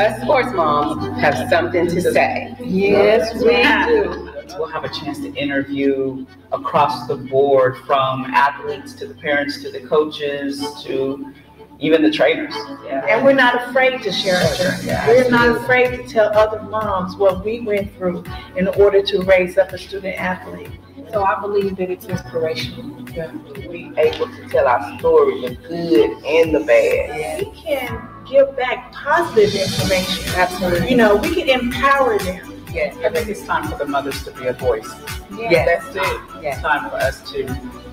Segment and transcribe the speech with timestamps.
[0.00, 2.54] And you us sports moms have something to say.
[2.60, 4.58] Yes, we do.
[4.58, 9.70] We'll have a chance to interview across the board from athletes to the parents to
[9.70, 11.32] the coaches to
[11.78, 12.54] even the trainers.
[12.84, 13.06] Yeah.
[13.08, 14.86] And we're not afraid to share our journey.
[14.86, 15.06] Yeah.
[15.08, 18.24] We're not afraid to tell other moms what we went through
[18.56, 20.70] in order to raise up a student athlete.
[21.10, 23.08] So I believe that it's inspirational.
[23.10, 23.32] Yeah.
[23.68, 27.18] We able to tell our story, the good and the bad.
[27.18, 30.32] Yeah, We can give back positive information.
[30.36, 30.90] Absolutely.
[30.90, 32.64] You know, we can empower them.
[32.72, 34.88] Yes, I think it's time for the mothers to be a voice.
[35.32, 35.84] Yeah, yes.
[35.84, 36.42] that's it.
[36.42, 36.54] Yes.
[36.54, 37.46] It's time for us to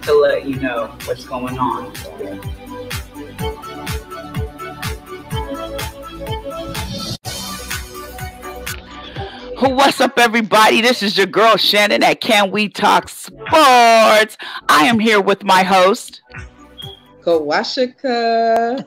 [0.03, 1.91] to let you know what's going on.
[9.59, 10.81] What's up, everybody?
[10.81, 14.37] This is your girl Shannon at Can We Talk Sports.
[14.69, 16.21] I am here with my host,
[17.23, 18.85] Kawashika,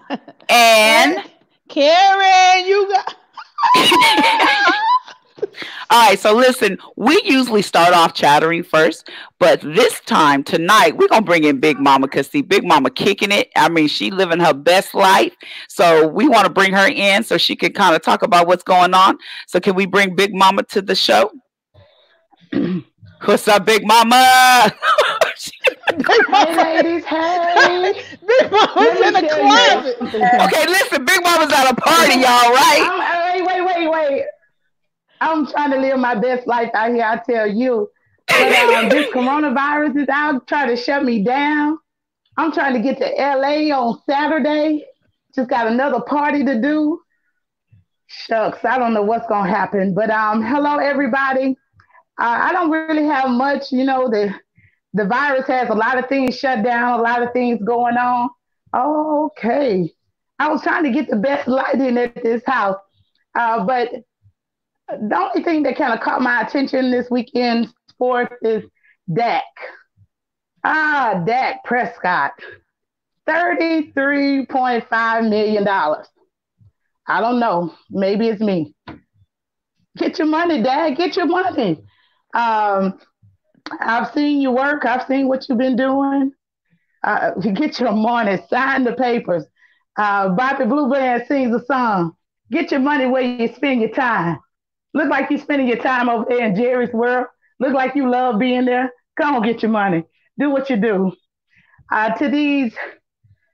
[0.49, 1.25] and
[1.71, 2.67] Karen.
[2.67, 3.15] You got.
[5.93, 11.09] All right, so listen, we usually start off chattering first, but this time tonight we're
[11.09, 13.51] gonna bring in Big Mama because see, Big Mama kicking it.
[13.57, 15.35] I mean, she living her best life.
[15.69, 18.63] So we want to bring her in so she can kind of talk about what's
[18.63, 19.19] going on.
[19.49, 21.31] So can we bring Big Mama to the show?
[23.25, 24.73] What's up, Big Mama?
[25.97, 26.53] Big Mama.
[26.53, 28.05] Hey, ladies, hey.
[28.27, 29.97] Big Mama's in the closet.
[30.01, 33.45] okay, listen, Big Mama's at a party, y'all, right?
[33.47, 34.25] wait, wait, wait, wait.
[35.21, 37.05] I'm trying to live my best life out here.
[37.05, 37.91] I tell you,
[38.27, 41.79] but um, this coronavirus is out trying to shut me down.
[42.37, 44.87] I'm trying to get to LA on Saturday.
[45.35, 47.01] Just got another party to do.
[48.07, 49.95] Shucks, I don't know what's gonna happen.
[49.95, 51.57] But um, hello everybody.
[52.19, 53.71] Uh, I don't really have much.
[53.73, 54.35] You know, the
[54.93, 58.31] the virus has a lot of things shut down, a lot of things going on.
[58.75, 59.93] Okay.
[60.39, 62.79] I was trying to get the best lighting at this house,
[63.39, 63.91] uh, but
[64.89, 68.65] the only thing that kind of caught my attention this weekend sports is
[69.13, 69.45] Dak.
[70.65, 72.33] Ah, Dak Prescott.
[73.29, 75.69] $33.5 million.
[75.69, 77.75] I don't know.
[77.91, 78.75] Maybe it's me.
[79.97, 80.97] Get your money, Dad.
[80.97, 81.83] Get your money.
[82.35, 82.99] Um,
[83.81, 84.85] I've seen you work.
[84.85, 86.33] I've seen what you've been doing.
[87.03, 88.43] Uh, get your money.
[88.49, 89.45] Sign the papers.
[89.97, 92.13] Uh, Bobby Blue Bland sings a song.
[92.51, 94.39] Get your money where you spend your time.
[94.93, 97.27] Look like you're spending your time over there in Jerry's world.
[97.61, 98.91] Look like you love being there.
[99.21, 100.05] Come on, get your money.
[100.39, 101.13] Do what you do.
[101.93, 102.75] Uh, to these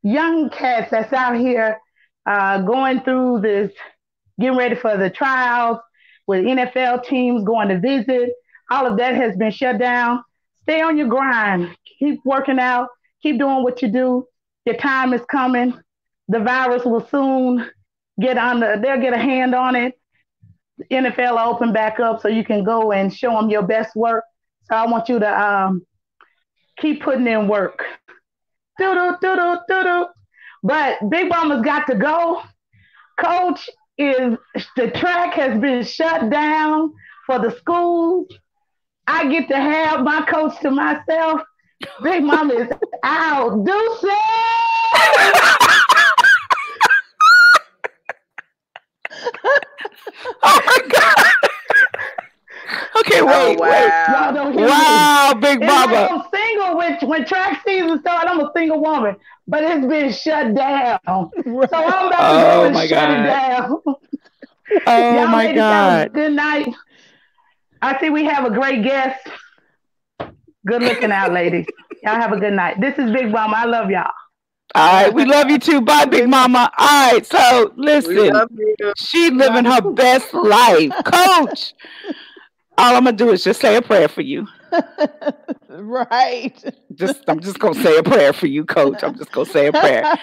[0.03, 1.79] young cats that's out here
[2.27, 3.73] uh, going through this,
[4.41, 5.79] getting ready for the trials
[6.27, 8.31] with NFL teams going to visit,
[8.71, 10.23] all of that has been shut down.
[10.63, 11.77] Stay on your grind.
[11.99, 12.89] Keep working out.
[13.23, 14.27] Keep doing what you do.
[14.65, 15.79] Your time is coming.
[16.29, 17.71] The virus will soon
[18.21, 19.95] get on the, they'll get a hand on it
[20.91, 24.25] NFL open back up so you can go and show them your best work.
[24.65, 25.87] So I want you to um,
[26.79, 27.85] keep putting in work.
[28.79, 30.07] Do do do do do do.
[30.63, 32.43] But Big Mama's got to go.
[33.19, 34.37] Coach is
[34.77, 36.93] the track has been shut down
[37.27, 38.27] for the schools.
[39.07, 41.43] I get to have my coach to myself.
[42.03, 42.69] Big Mama is
[43.03, 43.65] out.
[43.65, 44.11] Deuces.
[50.43, 51.27] oh my god.
[53.01, 54.51] Okay, wait, oh, wow.
[54.51, 54.67] wait.
[54.67, 55.95] Wow, Big Mama.
[55.95, 58.31] I'm single when, when track season started.
[58.31, 59.17] I'm a single woman,
[59.47, 60.99] but it's been shut down.
[61.05, 61.71] Right.
[61.71, 63.21] So I'm about to oh, go and shut god.
[63.21, 63.83] it down.
[64.87, 66.13] Oh Y'all my god.
[66.13, 66.75] Good night.
[67.83, 69.27] I see we have a great guest.
[70.67, 71.67] Good looking out, ladies.
[72.03, 72.81] Y'all have a good night.
[72.81, 73.57] This is Big Mama.
[73.57, 74.11] I love y'all.
[74.75, 75.81] All right, we love you too.
[75.81, 76.71] Bye, Big Mama.
[76.77, 78.33] All right, so listen,
[78.99, 80.93] she living her best life.
[81.05, 81.75] Coach,
[82.77, 84.47] all I'm gonna do is just say a prayer for you.
[85.69, 86.75] right.
[86.95, 89.03] Just I'm just gonna say a prayer for you, Coach.
[89.03, 90.19] I'm just gonna say a prayer.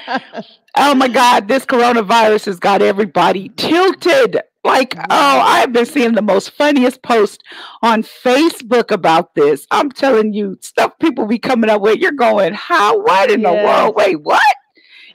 [0.78, 4.42] oh my God, this coronavirus has got everybody tilted.
[4.64, 7.44] Like, oh, I've been seeing the most funniest post
[7.82, 9.68] on Facebook about this.
[9.72, 12.00] I'm telling you, stuff people be coming up with.
[12.00, 13.02] You're going, how?
[13.02, 13.96] What in the world?
[13.96, 14.42] Wait, what?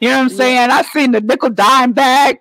[0.01, 0.71] You know what I'm saying?
[0.71, 2.39] I seen the nickel dime bag.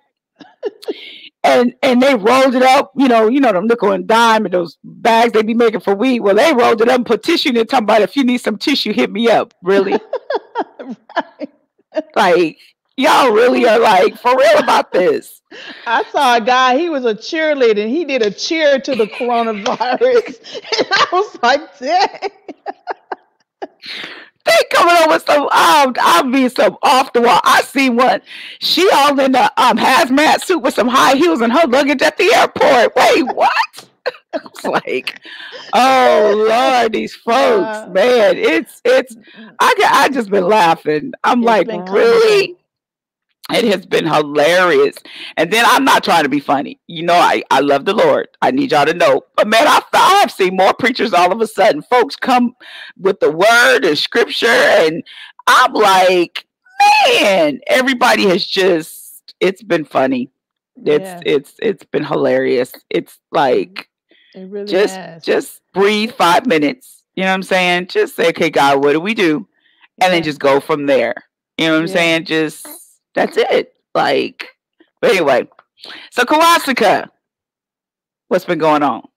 [1.44, 4.52] and and they rolled it up, you know, you know, the nickel and dime and
[4.52, 6.20] those bags they be making for weed.
[6.20, 8.38] Well, they rolled it up and put tissue in it, talking about if you need
[8.38, 9.54] some tissue, hit me up.
[9.62, 9.98] Really?
[10.80, 11.48] right.
[12.14, 12.58] Like,
[12.96, 15.37] y'all really are like for real about this.
[15.86, 19.06] I saw a guy, he was a cheerleader, and he did a cheer to the
[19.06, 20.40] coronavirus.
[20.78, 22.30] and I was like, dang.
[24.44, 27.40] They coming girl with some um I'll be some off the wall.
[27.44, 28.20] I see one.
[28.60, 32.16] She all in the um hazmat suit with some high heels and her luggage at
[32.16, 32.94] the airport.
[32.96, 33.88] Wait, what?
[34.34, 35.20] it's like,
[35.74, 39.16] oh Lord, these folks, Uh, man, it's it's
[39.60, 41.12] I I just been laughing.
[41.24, 42.56] I'm It's like, really?
[43.52, 44.96] It has been hilarious.
[45.36, 46.78] And then I'm not trying to be funny.
[46.86, 48.28] You know, I, I love the Lord.
[48.42, 49.22] I need y'all to know.
[49.36, 51.82] But man, I, I have seen more preachers all of a sudden.
[51.82, 52.54] Folks come
[52.98, 54.46] with the word and scripture.
[54.48, 55.02] And
[55.46, 56.46] I'm like,
[57.06, 60.30] man, everybody has just, it's been funny.
[60.84, 61.20] It's, Yeah.
[61.24, 62.72] it's, it's been hilarious.
[62.90, 63.88] It's like,
[64.34, 64.40] mm-hmm.
[64.40, 65.24] It really just, has.
[65.24, 67.02] just breathe five minutes.
[67.16, 67.86] You know what I'm saying?
[67.88, 69.48] Just say, okay, God, what do we do?
[70.00, 71.14] And then just go from there.
[71.56, 71.92] You know what I'm Yeah.
[71.94, 72.24] saying?
[72.26, 72.66] Just
[73.18, 73.74] that's it.
[73.96, 74.46] Like,
[75.00, 75.48] but anyway.
[76.12, 77.08] So Kawasaka,
[78.28, 79.08] what's been going on?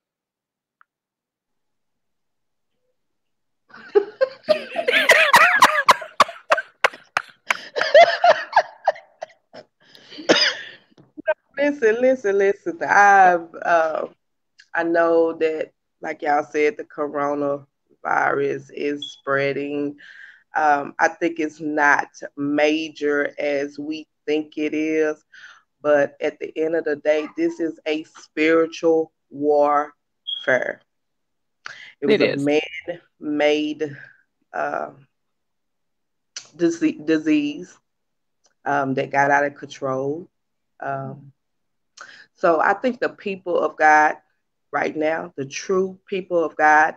[11.57, 12.79] Listen, listen, listen.
[12.81, 14.07] I've uh,
[14.73, 19.97] I know that, like y'all said, the coronavirus is spreading.
[20.55, 25.23] Um, I think it's not major as we think it is,
[25.81, 30.81] but at the end of the day, this is a spiritual warfare.
[32.01, 33.97] It was It a man-made
[34.53, 34.91] uh,
[36.55, 37.77] dise- disease
[38.65, 40.27] um, that got out of control.
[40.79, 41.31] Um,
[42.35, 44.15] so I think the people of God
[44.71, 46.95] right now, the true people of God,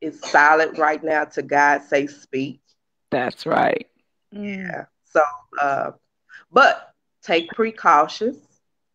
[0.00, 2.60] is silent right now to God say speak.
[3.10, 3.86] That's right.
[4.30, 4.84] Yeah.
[5.04, 5.22] So,
[5.60, 5.90] uh,
[6.52, 8.38] but take precautions.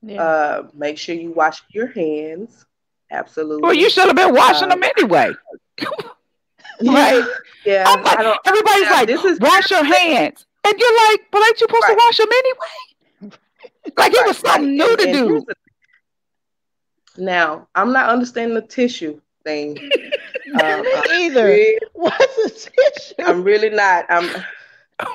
[0.01, 0.21] yeah.
[0.23, 2.65] Uh, make sure you wash your hands.
[3.11, 3.61] Absolutely.
[3.61, 5.31] Well, you should have been washing Uh, them anyway.
[6.83, 7.23] Right.
[7.65, 7.85] Yeah.
[7.87, 8.39] I'm I like, don't.
[8.45, 10.45] everybody's yeah, like, this is- wash your hands.
[10.65, 11.97] And you're like, but ain't you supposed Right.
[11.97, 13.37] to wash them anyway?
[13.97, 14.87] Like it was something right.
[14.87, 15.27] new And- to and do.
[15.29, 15.43] here's
[17.17, 19.77] Now, I'm not understanding the tissue thing.
[20.61, 21.45] Um, either.
[21.45, 22.49] really- What's the
[22.95, 23.13] tissue?
[23.19, 24.05] I'm really not.
[24.09, 24.29] I'm.
[24.99, 25.07] I,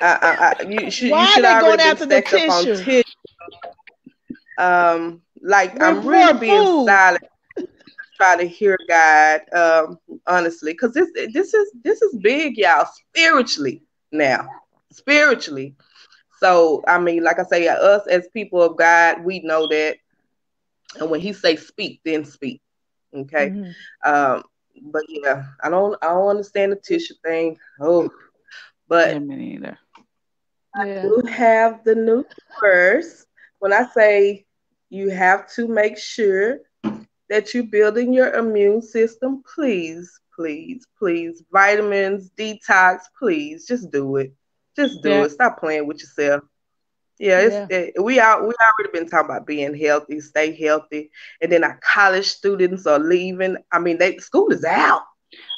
[0.00, 1.10] I, I, you should.
[1.10, 2.76] Why you should they going after the tissue?
[2.84, 3.02] tissue.
[4.58, 7.24] Um, like We're I'm really for being silent,
[8.16, 9.40] try to hear God.
[9.52, 12.86] Um, honestly, because this this is this is big, y'all.
[13.10, 13.82] Spiritually
[14.12, 14.46] now,
[14.92, 15.74] spiritually.
[16.38, 19.96] So I mean, like I say, us as people of God, we know that.
[21.00, 22.60] And when He say speak, then speak.
[23.14, 23.50] Okay.
[23.50, 23.74] Mhm.
[24.04, 24.42] Um,
[24.80, 27.56] but yeah, I don't I don't understand the tissue thing.
[27.80, 28.10] Oh,
[28.88, 29.78] but Yeah, me neither.
[30.74, 31.10] Yeah.
[31.10, 32.24] you have the new
[32.60, 33.26] first.
[33.58, 34.44] When I say
[34.90, 36.58] you have to make sure
[37.28, 44.32] that you're building your immune system, please, please, please, vitamins, detox, please, just do it.
[44.76, 45.24] Just do Yeah.
[45.24, 45.30] it.
[45.30, 46.42] Stop playing with yourself.
[47.18, 51.52] Yeah, it's It, we are we already been talking about being healthy, stay healthy, and
[51.52, 53.56] then our college students are leaving.
[53.70, 55.02] I mean, they school is out.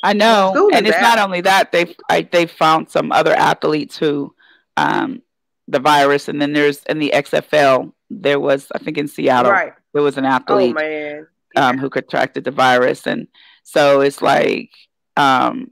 [0.02, 3.96] I know, School and it's not only that they've I, they've found some other athletes
[3.96, 4.34] who,
[4.76, 5.22] um,
[5.66, 9.72] the virus, and then there's in the XFL there was I think in Seattle Right.
[9.92, 11.26] there was an Oh athlete man.
[11.56, 13.26] um, who contracted the virus, and
[13.62, 14.70] so it's like,
[15.16, 15.70] um,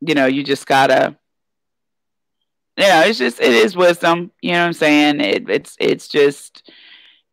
[0.00, 1.16] you know, you just gotta,
[2.80, 4.32] yeah, it's just it is wisdom.
[4.42, 5.20] You know what I'm saying?
[5.20, 6.70] It, it's it's just.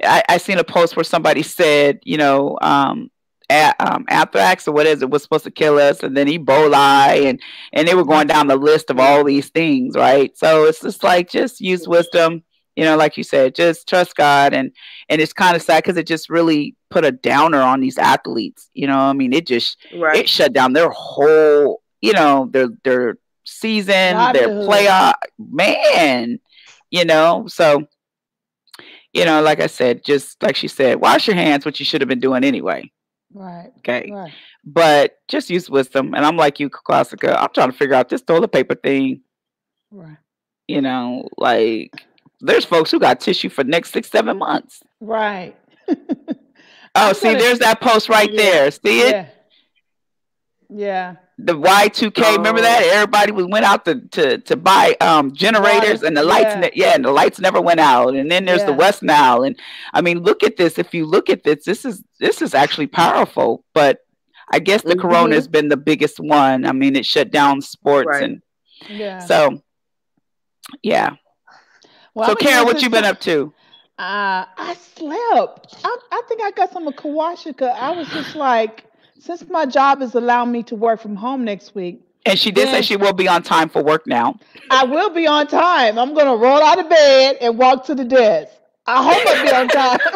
[0.04, 3.10] I, I seen a post where somebody said, you know, um,
[3.50, 7.08] a, um, anthrax or what is it was supposed to kill us, and then Ebola,
[7.27, 7.42] and
[7.74, 10.38] and they were going down the list of all these things, right?
[10.38, 12.44] So it's just like just use wisdom,
[12.75, 14.72] you know, like you said, just trust God, and
[15.10, 18.70] and it's kind of sad because it just really put a downer on these athletes.
[18.74, 20.20] You know, I mean, it just Right.
[20.20, 24.70] it shut down their whole, you know, their their season, their Livelihood.
[24.70, 26.39] playoff, man.
[26.92, 27.88] You know, so
[29.13, 32.01] you know, like I said, just like she said, wash your hands, which you should
[32.01, 32.92] have been doing anyway.
[33.34, 33.72] Right.
[33.80, 34.32] Okay, Right.
[34.63, 36.13] but just use wisdom.
[36.13, 37.36] And I'm like you, Classica.
[37.38, 39.22] I'm trying to figure out this toilet paper thing.
[39.92, 40.18] Right.
[40.68, 42.06] You know, like
[42.42, 44.82] there's folks who got tissue for next six, seven months.
[45.00, 45.56] Right.
[47.00, 48.72] Oh, see, there's that post right Yeah, there.
[48.72, 49.12] See it?
[49.12, 49.27] Yeah.
[50.70, 51.16] Yeah.
[51.39, 52.63] The Y2K, remember Oh.
[52.63, 52.82] that?
[52.84, 56.60] Everybody was went out to to, to buy um generators and the lights yeah.
[56.60, 58.15] ne- yeah, and the lights never went out.
[58.15, 59.44] And then there's the West Nile.
[59.44, 59.56] And
[59.94, 60.79] I mean, look at this.
[60.79, 63.63] If you look at this, this is this is actually powerful.
[63.74, 64.00] But
[64.51, 65.36] I guess the corona Mhm.
[65.36, 66.65] has been the biggest one.
[66.65, 68.24] I mean, it shut down sports Right.
[68.24, 68.41] and
[68.89, 69.20] Yeah.
[69.20, 69.62] so
[70.82, 71.12] yeah.
[72.15, 73.53] Well, so Karen, what you been up to?
[74.00, 75.75] Uh, I slept.
[75.84, 77.74] I, I think I got some of Kawashika.
[77.75, 78.86] I was just like,
[79.19, 82.69] since my job is allowing me to work from home next week, And she did
[82.69, 84.39] say she will be on time for work now.
[84.69, 85.97] I will be on time.
[86.00, 88.53] I'm gonna roll out of bed and walk to the desk.
[88.88, 90.00] I hope I'll be on time.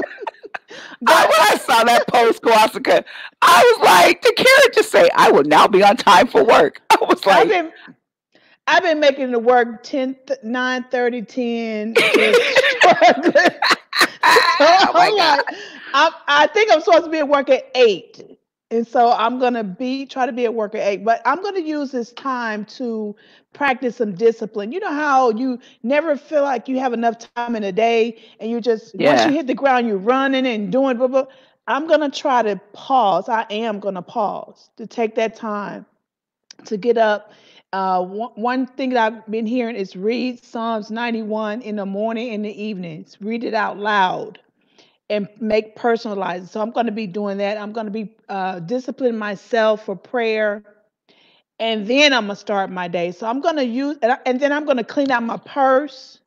[1.08, 3.04] I, when I saw that post, Kawasaka,
[3.42, 6.82] I was like, did Karen just say, I will now be on time for work?
[6.92, 7.74] I was I've like, been
[8.68, 11.96] I've been making it work 10 th- 9 30 10
[14.60, 15.42] oh my I'm God.
[15.46, 15.46] like,
[15.94, 18.22] I'm, I think I'm supposed to be at work at eight.
[18.72, 21.62] And so I'm gonna be try to be at work at eight, but I'm gonna
[21.62, 23.16] use this time to
[23.54, 24.72] practice some discipline.
[24.72, 28.40] You know how you never feel like you have enough time in a day and
[28.40, 31.26] you just once you hit the ground, you're running and doing blah blah.
[31.68, 33.30] I'm gonna try to pause.
[33.30, 35.86] I am gonna pause to take that time
[36.66, 37.32] to get up.
[37.74, 42.34] Uh, one, one thing that I've been hearing is read Psalms 91 in the morning
[42.34, 43.18] and the evenings.
[43.22, 44.40] Read it out loud
[45.12, 46.52] and make personalized.
[46.52, 47.60] So I'm going to be doing that.
[47.60, 50.64] I'm going to be uh, disciplining myself for prayer,
[51.60, 53.12] and then I'm gonna start my day.
[53.12, 55.38] So I'm going to use, and, I- and then I'm going to clean out my
[55.38, 56.20] purse.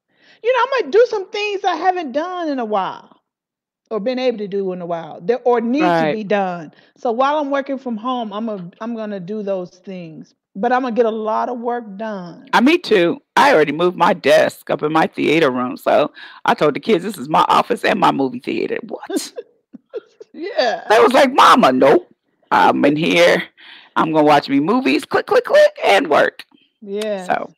[0.43, 3.21] You know, I'm going to do some things I haven't done in a while,
[3.91, 6.01] or been able to do in a while, that or need Right.
[6.01, 6.73] to be done.
[6.99, 10.35] So while I'm working from home, I'm a, I'm going to do those things.
[10.57, 12.49] But I'm gonna get a lot of work done.
[12.53, 13.21] I me too.
[13.37, 15.77] I already moved my desk up in my theater room.
[15.77, 16.13] So
[16.45, 18.79] I told the kids this is my office and my movie theater.
[18.87, 19.33] What?
[20.37, 20.85] Yeah.
[20.91, 22.13] they was like, Mama, nope.
[22.51, 23.43] I'm in here.
[23.97, 26.45] I'm gonna watch me movies, click, click, click, and work.
[26.83, 27.25] Yeah.
[27.25, 27.53] So,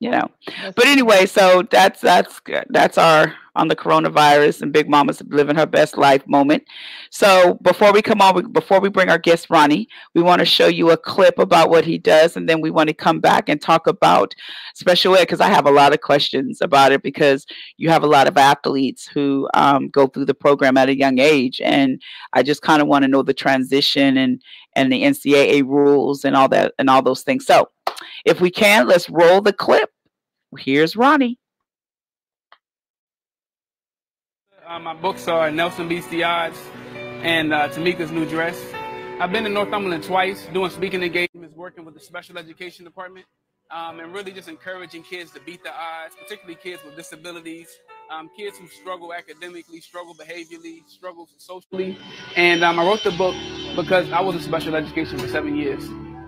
[0.00, 0.30] you know.
[0.74, 2.40] But anyway, so that's that's.
[2.70, 6.62] That's our on the coronavirus and Big Mama's living her best life moment.
[7.10, 10.44] So before we come on, we- before we bring our guest Ronnie, we want to
[10.44, 13.48] show you a clip about what he does, and then we want to come back
[13.48, 14.32] and talk about
[14.74, 17.46] special ed because I have a lot of questions about it because
[17.78, 21.18] you have a lot of athletes who um, go through the program at a young
[21.18, 22.00] age, and
[22.32, 24.40] I just kind of want to know the transition and
[24.76, 27.44] and the NCAA rules and all that and all those things.
[27.44, 27.68] So
[28.28, 29.90] if we can, let's roll the clip.
[30.58, 31.38] Here's Ronnie.
[34.66, 36.58] Uh, my books are Nelson the Odds
[37.22, 38.62] and uh, Tamika's New Dress.
[39.18, 43.24] I've been in Northumberland twice doing speaking engagements, working with the special education department,
[43.70, 47.68] um, and really just encouraging kids to beat the odds, particularly kids with disabilities,
[48.10, 51.98] um, kids who struggle academically, struggle behaviorally, struggle socially.
[52.36, 53.34] And um, I wrote the book
[53.74, 55.82] because I was in special education for seven years.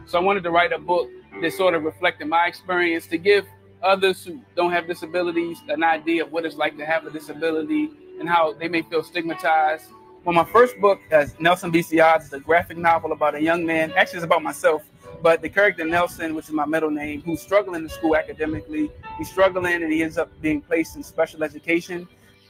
[0.06, 1.08] So I wanted to write a book
[1.40, 3.46] that sort of reflected my experience to give
[3.82, 7.90] others who don't have disabilities an idea of what it's like to have a disability
[8.18, 9.84] and how they may feel stigmatized.
[10.24, 13.64] Well, my first book, as Nelson the Odds, is a graphic novel about a young
[13.64, 13.90] man.
[13.96, 14.82] Actually, it's about myself,
[15.22, 18.90] but the character Nelson, which is my middle name, who's struggling in school academically.
[19.16, 22.06] He's struggling and he ends up being placed in special education.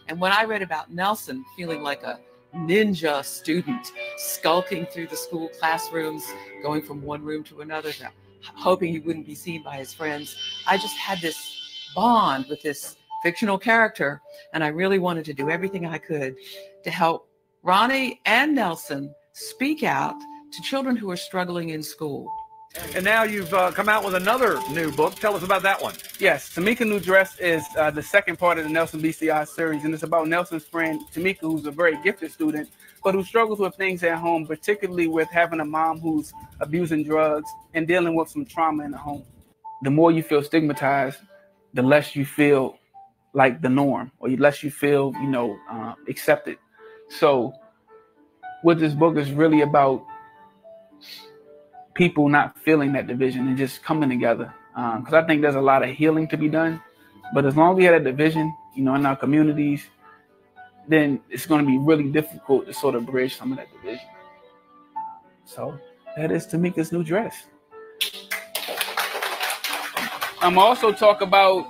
[0.08, 2.18] And when I read about Nelson feeling like a
[2.56, 6.24] ninja student, skulking through the school classrooms,
[6.64, 8.10] going from one room to another, to-
[8.42, 11.36] hoping he wouldn't be seen by his friends, I just had this
[11.94, 14.20] bond with this fictional character.
[14.52, 16.36] And I really wanted to do everything I could
[16.84, 17.28] to help
[17.62, 20.16] Ronnie and Nelson speak out
[20.52, 22.30] to children who are struggling in school.
[22.94, 25.16] And now you've uh, come out with another new book.
[25.16, 25.94] Tell us about that one.
[26.20, 29.92] Yes, Tamika New Dress is uh, the second part of the Nelson BCI series, and
[29.92, 32.70] it's about Nelson's friend Tamika, who's a very gifted student,
[33.02, 37.50] but who struggles with things at home, particularly with having a mom who's abusing drugs
[37.74, 39.24] and dealing with some trauma in the home.
[39.82, 41.18] The more you feel stigmatized,
[41.72, 42.78] the less you feel
[43.32, 46.58] like the norm, or the less you feel, you know, uh, accepted.
[47.08, 47.52] So,
[48.62, 50.04] what this book is really about
[51.94, 54.52] people not feeling that division and just coming together.
[54.74, 56.82] Because I think there's a lot of healing to be done.
[57.34, 59.84] But as long as we have that division, you know, in our communities,
[60.88, 64.06] then it's going to be really difficult to sort of bridge some of that division.
[65.44, 65.78] So
[66.16, 67.46] that is Tamika's new dress.
[70.42, 71.66] I'm also talk about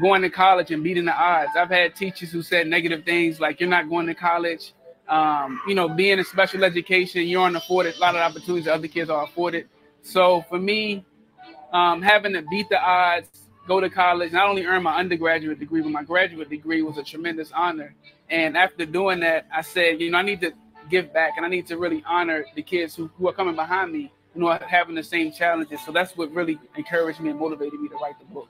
[0.00, 1.52] going to college and beating the odds.
[1.56, 4.72] I've had teachers who said negative things like you're not going to college.
[5.08, 8.74] Um, you know, being in special education, you aren't afforded a lot of opportunities that
[8.74, 9.68] other kids are afforded.
[10.02, 11.04] So for me,
[11.72, 13.28] um, having to beat the odds,
[13.66, 17.02] go to college, not only earn my undergraduate degree, but my graduate degree was a
[17.02, 17.94] tremendous honor.
[18.30, 20.52] And after doing that, I said, you know, I need to
[20.88, 23.92] give back and I need to really honor the kids who, who are coming behind
[23.92, 25.80] me, you know, having the same challenges.
[25.84, 28.48] So that's what really encouraged me and motivated me to write the book.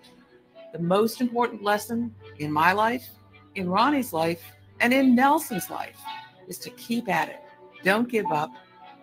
[0.73, 3.09] The most important lesson in my life,
[3.55, 4.43] in Ronnie's life,
[4.81, 5.99] and in Nelson's life
[6.47, 7.41] is to keep at it.
[7.83, 8.51] Don't give up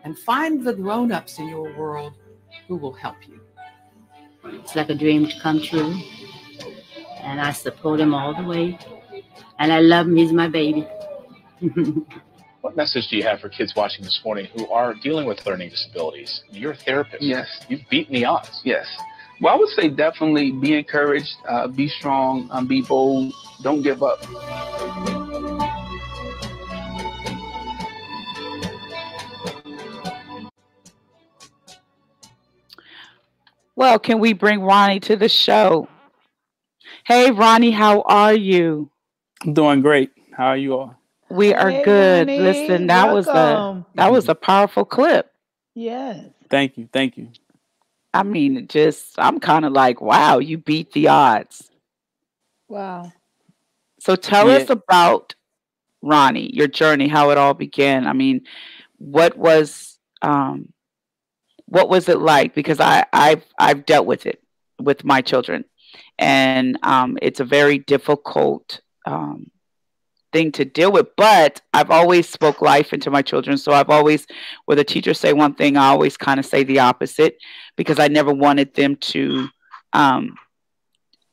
[0.04, 2.14] and find the grown ups in your world
[2.68, 3.40] who will help you.
[4.46, 6.00] It's like a dream to come true.
[7.22, 8.80] And I support him all the way.
[9.60, 10.16] And I love him.
[10.16, 10.88] He's my baby.
[12.62, 15.70] What message do you have for kids watching this morning who are dealing with learning
[15.70, 16.44] disabilities?
[16.50, 17.22] You're a therapist.
[17.22, 17.48] Yes.
[17.70, 18.60] You've beaten the odds.
[18.66, 18.86] Yes.
[19.40, 24.04] Well, I would say definitely be encouraged, uh, be strong, um, be bold, don't give
[24.04, 24.20] up.
[33.78, 35.88] Well, can we bring Ronnie to the show?
[37.06, 38.92] Hey, Ronnie, how are you?
[39.44, 40.12] I'm doing great.
[40.34, 40.96] How are you all?
[41.30, 42.28] We are Hey, good.
[42.28, 45.32] Ronnie, Listen, that was a that was a powerful clip.
[45.76, 46.26] Yes.
[46.50, 46.88] Thank you.
[46.92, 47.30] Thank you.
[48.14, 51.70] I mean, it just I'm kind of like, wow, you beat the odds.
[52.68, 53.12] Wow.
[54.00, 54.58] So tell Yeah.
[54.58, 55.36] us about
[56.02, 58.08] Ronnie, your journey, how it all began.
[58.08, 58.42] I mean,
[58.98, 60.72] what was um
[61.66, 62.56] what was it like?
[62.56, 64.42] Because I I've I've dealt with it
[64.80, 65.66] with my children,
[66.18, 69.50] and um, it's a very difficult um,
[70.34, 71.08] thing to deal with.
[71.16, 74.28] But I've always spoke life into my children, so I've always,
[74.66, 77.38] where the teachers say one thing, I always kind of say the opposite
[77.76, 79.48] because I never wanted them to.
[79.94, 80.36] Um,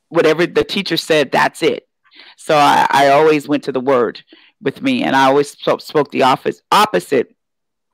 [0.09, 1.87] whatever the teacher said, that's it.
[2.37, 4.23] So I, I always went to the word
[4.61, 7.35] with me, and I always spoke, spoke the office opposite.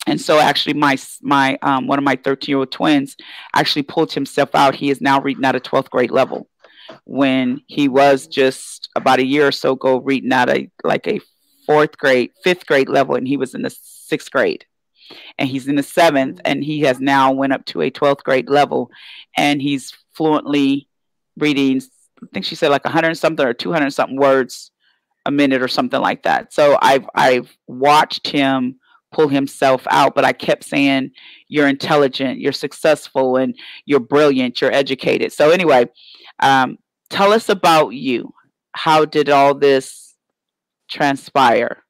[0.08, 3.16] And so actually, my my um, one of my 13 year old twins
[3.56, 4.76] actually pulled himself out.
[4.76, 6.50] He is now reading at a 12th grade level,
[7.06, 11.20] when he was just about a year or so ago reading at a like a
[11.66, 14.66] fourth grade, fifth grade level, and he was in the sixth grade.
[15.38, 18.50] And he's in the seventh and he has now went up to a 12th grade
[18.50, 18.90] level
[19.36, 20.88] and he's fluently
[21.38, 21.82] reading
[22.24, 24.72] i think she said like 100 something or 200 something words
[25.26, 26.54] a minute or something like that.
[26.54, 28.80] So i've i've watched him
[29.12, 31.12] pull himself out but i kept saying
[31.50, 33.54] you're intelligent you're successful and
[33.86, 35.34] you're brilliant you're educated.
[35.34, 35.90] So anyway
[36.40, 36.78] um,
[37.12, 38.34] tell us about you
[38.74, 40.16] how did all this
[40.90, 41.84] transpire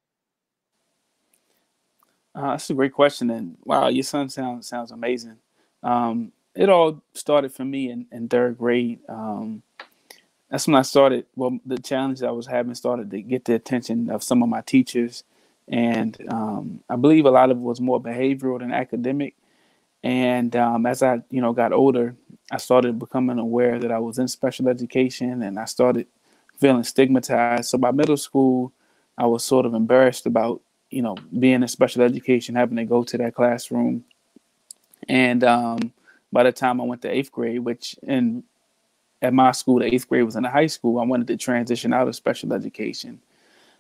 [2.33, 5.37] Uh, that's a great question, and wow, your son sounds sounds amazing.
[5.83, 8.99] Um, it all started for me in, in third grade.
[9.09, 9.63] Um,
[10.49, 11.25] that's when I started.
[11.35, 14.61] Well, the challenge I was having started to get the attention of some of my
[14.61, 15.23] teachers,
[15.67, 19.35] and um, I believe a lot of it was more behavioral than academic.
[20.03, 22.15] And um, as I, you know, got older,
[22.51, 26.05] I started becoming aware that I was in special education, and I started
[26.57, 27.69] feeling stigmatized.
[27.69, 28.73] So by middle school,
[29.17, 33.03] I was sort of embarrassed about, you know, being in special education, having to go
[33.03, 34.03] to that classroom.
[35.07, 35.93] And um,
[36.31, 38.43] by the time I went to eighth grade, which in
[39.21, 41.93] at my school, the eighth grade was in the high school, I wanted to transition
[41.93, 43.21] out of special education.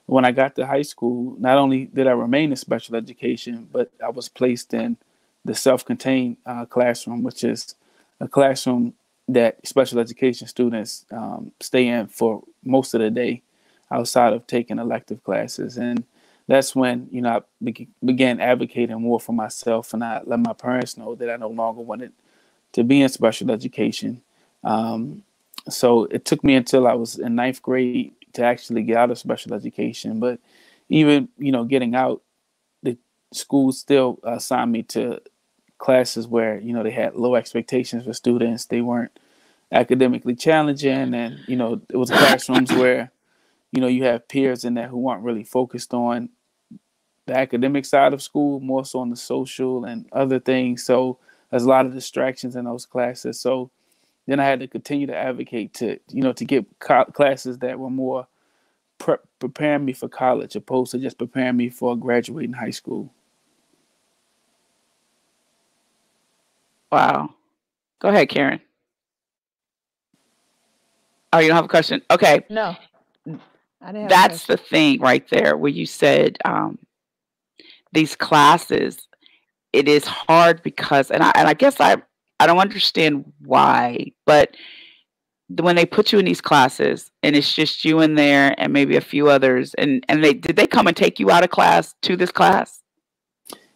[0.05, 3.91] When I got to high school, not only did I remain in special education, but
[4.03, 4.97] I was placed in
[5.43, 7.75] the self-contained uh, classroom, which is
[8.21, 8.93] a classroom
[9.27, 13.41] that special education students um, stay in for most of the day
[13.91, 15.77] outside of taking elective classes.
[15.77, 16.03] And
[16.47, 20.53] that's when, you know, I be- began advocating more for myself and I let my
[20.53, 22.13] parents know that I no longer wanted
[22.73, 24.21] to be in special education.
[24.63, 25.23] Um,
[25.69, 29.17] so it took me until I was in ninth grade to actually get out of
[29.17, 30.19] special education.
[30.19, 30.39] But
[30.89, 32.21] even, you know, getting out,
[32.83, 32.97] the
[33.31, 35.21] school still assigned me to
[35.81, 38.65] classes where, you know, they had low expectations for students.
[38.65, 39.17] They weren't
[39.71, 43.11] academically challenging and, you know, it was classrooms where,
[43.71, 46.29] you know, you have peers in there who aren't really focused on
[47.25, 50.83] the academic side of school, more so on the social and other things.
[50.83, 51.17] So
[51.49, 53.39] there's a lot of distractions in those classes.
[53.39, 53.71] So
[54.27, 57.79] then I had to continue to advocate to, you know, to get co- classes that
[57.79, 58.27] were more
[58.99, 63.11] pre- preparing me for college, opposed to just preparing me for graduating high school.
[66.91, 67.33] Wow.
[67.99, 68.59] Go ahead, Karen.
[71.33, 72.01] Oh, you don't have a question?
[72.11, 72.43] Okay.
[72.49, 72.75] No.
[73.81, 76.77] I didn't That's the thing right there where you said um,
[77.93, 79.07] these classes,
[79.73, 81.97] it is hard because, and I, and I guess I,
[82.39, 84.55] I don't understand why, but
[85.59, 88.97] when they put you in these classes and it's just you in there and maybe
[88.97, 91.95] a few others, and, and they, did they come and take you out of class
[92.03, 92.81] to this class?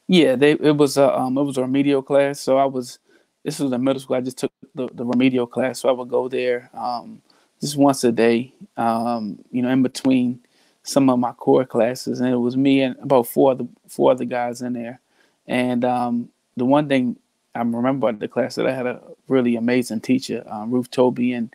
[0.08, 2.40] Yeah, they it was a um it was a remedial class.
[2.40, 3.00] So I was
[3.46, 4.18] this was in middle school.
[4.18, 5.82] I just took the, the remedial class.
[5.82, 7.24] So I would go there um
[7.62, 10.42] just once a day, um, you know, in between
[10.84, 12.22] some of my core classes.
[12.22, 15.02] And it was me and about four other four other guys in there.
[15.48, 17.18] And um the one thing
[17.56, 21.34] I remember about the class that I had a really amazing teacher, um, Ruth Toby,
[21.34, 21.54] and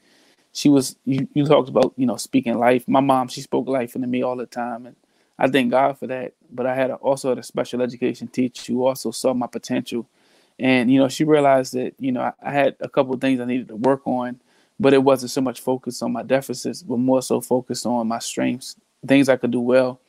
[0.53, 2.89] she was you, you talked about, you know, speaking life.
[2.89, 4.97] My mom, she spoke life into me all the time and
[5.39, 6.35] I thank God for that.
[6.53, 10.07] But I had a, also had a special education teacher who also saw my potential,
[10.61, 13.41] and you know she realized that you know I, I had a couple of things
[13.41, 14.41] I needed to work on,
[14.79, 18.19] but it wasn't so much focused on my deficits, but more so focused on my
[18.19, 18.77] strengths,
[19.09, 20.01] things I could do well.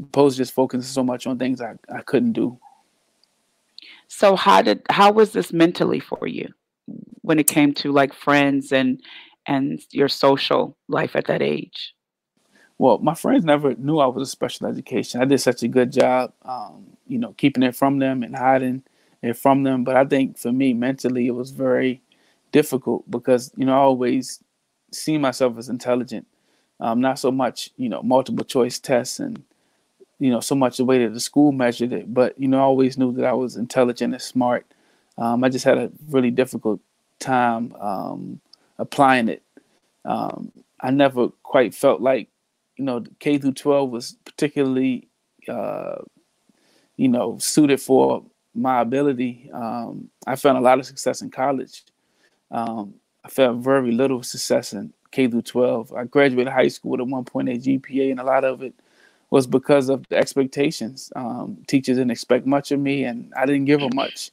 [0.00, 2.58] opposed to just focusing so much on things I, I couldn't do.
[4.08, 6.48] So how did how was this mentally for you
[7.22, 9.02] when it came to like friends and
[9.46, 11.94] and your social life at that age?
[12.78, 15.20] Well, my friends never knew I was a special education.
[15.20, 18.84] I did such a good job, um, you know, keeping it from them and hiding
[19.26, 19.84] it from them.
[19.84, 22.02] But I think for me, mentally, it was very
[22.52, 24.42] difficult because you know I always
[24.92, 26.26] see myself as intelligent,
[26.80, 29.42] um, not so much you know multiple choice tests and
[30.18, 32.12] you know so much the way that the school measured it.
[32.12, 34.66] But you know I always knew that I was intelligent and smart.
[35.18, 36.80] Um, I just had a really difficult
[37.18, 38.40] time um,
[38.78, 39.42] applying it.
[40.04, 42.28] Um, I never quite felt like
[42.76, 45.08] you know K through 12 was particularly
[45.48, 45.96] uh,
[46.96, 48.24] you know suited for
[48.56, 49.50] my ability.
[49.52, 51.84] Um, I found a lot of success in college.
[52.50, 55.92] Um, I found very little success in K through 12.
[55.92, 58.74] I graduated high school with a 1.8 GPA, and a lot of it
[59.30, 61.12] was because of the expectations.
[61.16, 64.30] Um, teachers didn't expect much of me, and I didn't give them much.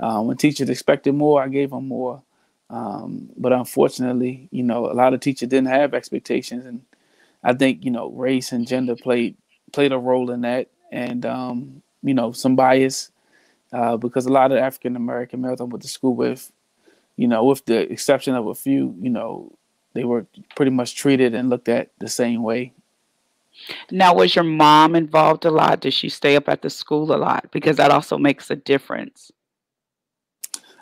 [0.00, 2.22] Uh, when teachers expected more, I gave them more.
[2.68, 6.82] Um, but unfortunately, you know, a lot of teachers didn't have expectations, and
[7.44, 9.36] I think you know race and gender played
[9.72, 13.11] played a role in that, and um, you know some bias
[13.72, 16.52] uh, because a lot of African American males I went to school with,
[17.16, 19.52] you know, with the exception of a few, you know,
[19.94, 22.72] they were pretty much treated and looked at the same way.
[23.90, 25.80] Now, was your mom involved a lot?
[25.80, 27.50] Did she stay up at the school a lot?
[27.50, 29.30] Because that also makes a difference.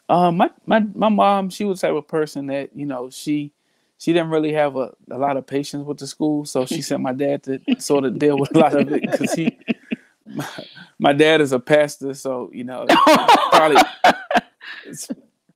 [0.09, 3.53] Um, my, my my mom, she was the type of person that you know she
[3.99, 7.03] she didn't really have a, a lot of patience with the school, so she sent
[7.03, 9.57] my dad to sort of deal with a lot of it because he
[10.41, 10.65] my,
[10.99, 12.87] my, dad is a pastor, so you know
[13.51, 13.83] probably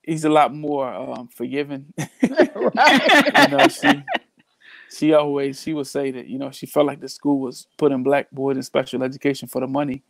[0.03, 1.93] he's a lot more um, forgiving.
[2.23, 2.29] you
[3.51, 4.03] know, she
[4.91, 8.03] she always she would say that you know she felt like the school was putting
[8.03, 10.03] black boys in special education for the money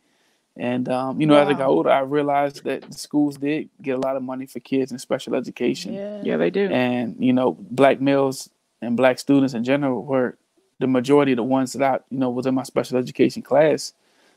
[0.57, 1.41] and um, you know, wow.
[1.41, 4.45] as I got older, I realized that the schools did get a lot of money
[4.45, 5.93] for kids in special education.
[5.93, 6.67] Yeah, yeah they do.
[6.67, 8.49] And you know, black males
[8.81, 10.37] and black students in general were
[10.79, 13.93] the majority of the ones that I, you know, was in my special education class.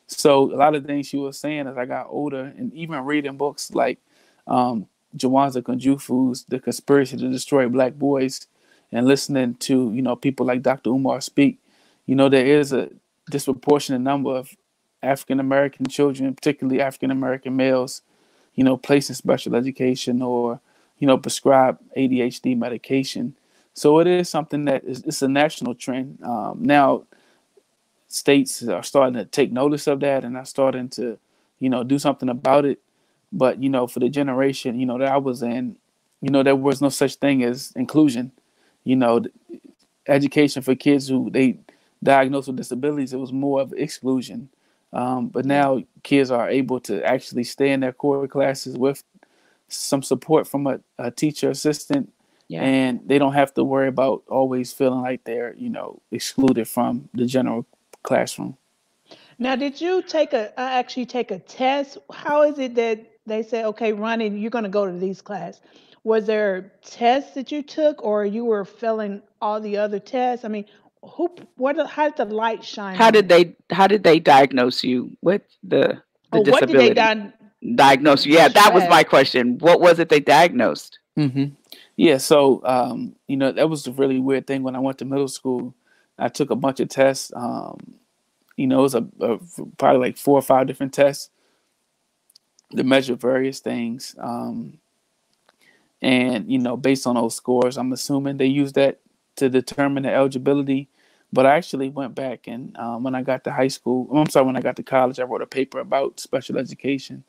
[0.09, 3.37] So a lot of things she was saying as I got older, and even reading
[3.39, 3.99] books like
[4.47, 8.47] um, Jawanza Kunjufu's "The Conspiracy to Destroy Black Boys,"
[8.93, 10.91] and listening to you know people like Dr.
[10.91, 11.61] Umar speak,
[12.07, 12.91] you know, there is a
[13.31, 14.57] disproportionate number of
[15.03, 18.03] African American children, particularly African American males,
[18.55, 20.61] you know, placed in special education or,
[20.99, 23.37] you know, prescribed ADHD medication.
[23.75, 26.19] So it is something that is it's a national trend.
[26.25, 27.05] Um, now,
[28.09, 31.19] states are starting to take notice of that and are starting to,
[31.59, 32.81] you know, do something about it.
[33.33, 35.77] But you know, for the generation, you know, that I was in,
[36.21, 38.33] you know, there was no such thing as inclusion.
[38.85, 39.25] You know,
[40.07, 41.59] education for kids who they
[42.03, 44.49] diagnosed with disabilities, it was more of exclusion.
[44.93, 49.05] Um, but now kids are able to actually stay in their core classes with
[49.69, 52.11] some support from a, a teacher assistant
[52.49, 52.63] yeah.
[52.63, 57.09] and they don't have to worry about always feeling like they're you know excluded from
[57.15, 57.67] the general
[58.03, 58.57] classroom.
[59.39, 61.99] Now did you take a uh, actually take a test?
[62.13, 65.61] How is it that they say okay ronnie you're going to go to these class.
[66.05, 70.45] Was there tests that you took or you were failing all the other tests?
[70.45, 70.65] I mean
[71.03, 75.17] who what how did the light shine how did they how did they diagnose you
[75.23, 77.33] with the the oh, disability what did they di-
[77.77, 79.59] diagnose you yeah that was my question.
[79.59, 80.99] What was it they diagnosed?
[81.17, 81.47] Mm-hmm.
[81.97, 85.05] yeah so um, you know that was a really weird thing when i went to
[85.05, 85.75] middle school
[86.19, 87.79] i took a bunch of tests um,
[88.57, 89.39] you know it was a, a,
[89.79, 91.31] probably like four or five different tests
[92.77, 94.79] to measure various things um,
[96.03, 99.01] and you know based on those scores i'm assuming they use that
[99.39, 100.89] to determine the eligibility.
[101.33, 104.47] But I actually went back and um, when I got to high school, I'm sorry,
[104.47, 107.25] when I got to college, I wrote a paper about special education,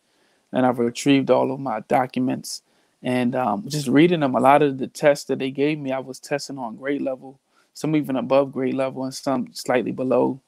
[0.53, 2.63] and I've retrieved all of my documents.
[3.03, 5.99] And um, just reading them, a lot of the tests that they gave me, I
[5.99, 7.39] was testing on grade level,
[7.73, 10.41] some even above grade level, and some slightly below.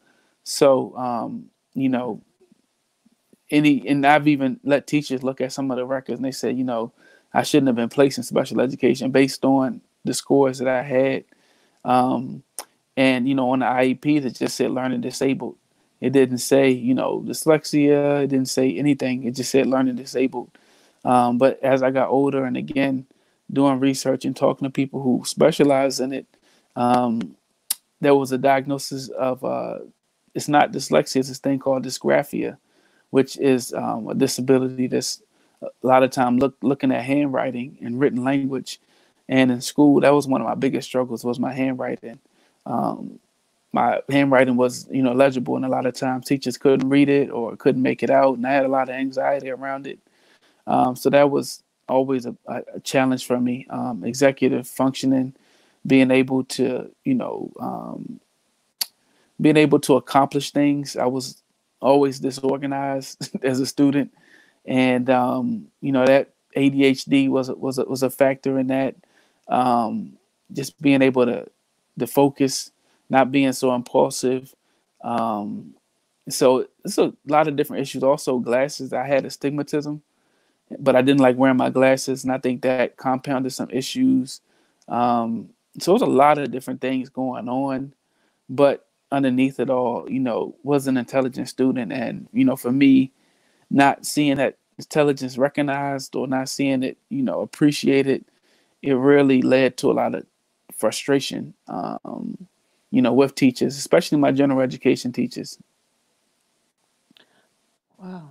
[0.44, 2.22] So, um, you know,
[3.50, 6.58] any and I've even let teachers look at some of the records, and they said,
[6.58, 6.92] you know,
[7.34, 11.26] I shouldn't have been placed in special education based on the scores that I had.
[11.84, 12.44] Um,
[12.98, 15.58] and you know, on the IEP, it just said learning disabled.
[16.00, 18.24] It didn't say, you know, dyslexia.
[18.24, 19.24] It didn't say anything.
[19.24, 20.50] It just said learning disabled.
[21.06, 23.06] Um, but as I got older, and again,
[23.52, 26.26] doing research and talking to people who specialize in it,
[26.76, 27.36] um,
[28.00, 29.80] there was a diagnosis of uh,
[30.34, 31.18] it's not dyslexia.
[31.18, 32.58] It's this thing called dysgraphia,
[33.10, 35.22] which is um, a disability that's
[35.62, 38.80] a lot of time look, looking at handwriting and written language
[39.32, 42.20] and in school, that was one of my biggest struggles was my handwriting.
[42.66, 43.18] Um,
[43.72, 47.32] my handwriting was you know legible, and a lot of times teachers couldn't read it
[47.32, 50.00] or couldn't make it out, and I had a lot of anxiety around it.
[50.68, 53.66] Um, so that was always a, a challenge for me.
[53.70, 55.34] Um, executive functioning,
[55.86, 58.20] being able to you know um,
[59.40, 60.96] being able to accomplish things.
[60.96, 61.42] I was
[61.82, 64.14] always disorganized as a student,
[64.66, 68.96] and um, you know that ADHD was a, was a, was a factor in that.
[69.48, 70.18] Um,
[70.54, 71.48] just being able to
[72.00, 72.72] to focus,
[73.10, 74.54] not being so impulsive.
[75.04, 75.76] Um,
[76.30, 78.04] so it's a lot of different issues.
[78.04, 78.94] Also, glasses.
[78.94, 80.02] I had astigmatism,
[80.80, 84.42] but I didn't like wearing my glasses, and I think that compounded some issues.
[84.88, 87.94] Um, so there's a lot of different things going on,
[88.50, 93.12] but underneath it all, you know, was an intelligent student, and you know, for me,
[93.70, 98.26] not seeing that intelligence recognized or not seeing it, you know, appreciated,
[98.82, 100.26] it really led to a lot of
[100.76, 102.48] frustration, um,
[102.90, 105.58] you know, with teachers, especially my general education teachers.
[107.98, 108.30] Wow.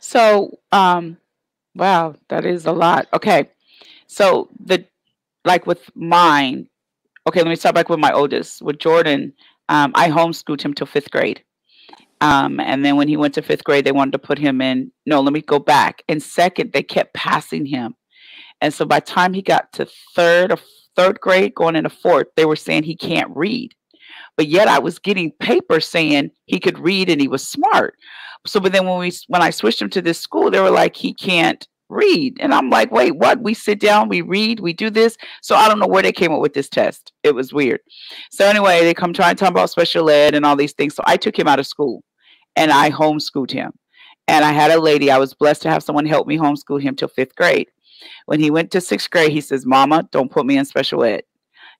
[0.00, 1.16] So, um,
[1.74, 3.06] wow, that is a lot.
[3.12, 3.48] Okay.
[4.08, 4.84] So the
[5.44, 6.68] like with mine,
[7.26, 8.62] okay, let me start back with my oldest.
[8.62, 9.32] With Jordan,
[9.68, 11.42] um, I homeschooled him till fifth grade.
[12.20, 14.92] Um, and then when he went to fifth grade, they wanted to put him in.
[15.06, 16.02] No, let me go back.
[16.08, 17.96] In second, they kept passing him.
[18.60, 20.58] And so by time he got to third or
[20.94, 23.74] third grade, going into fourth, they were saying he can't read.
[24.36, 27.94] But yet I was getting papers saying he could read and he was smart.
[28.46, 30.96] So, but then when we when I switched him to this school, they were like,
[30.96, 32.36] he can't read.
[32.40, 33.40] And I'm like, wait, what?
[33.40, 35.16] We sit down, we read, we do this.
[35.42, 37.12] So I don't know where they came up with this test.
[37.22, 37.80] It was weird.
[38.30, 40.94] So anyway, they come try and talk about special ed and all these things.
[40.94, 42.02] So I took him out of school
[42.56, 43.72] and I homeschooled him.
[44.28, 46.94] And I had a lady, I was blessed to have someone help me homeschool him
[46.94, 47.68] till fifth grade.
[48.26, 51.22] When he went to sixth grade, he says, Mama, don't put me in special ed.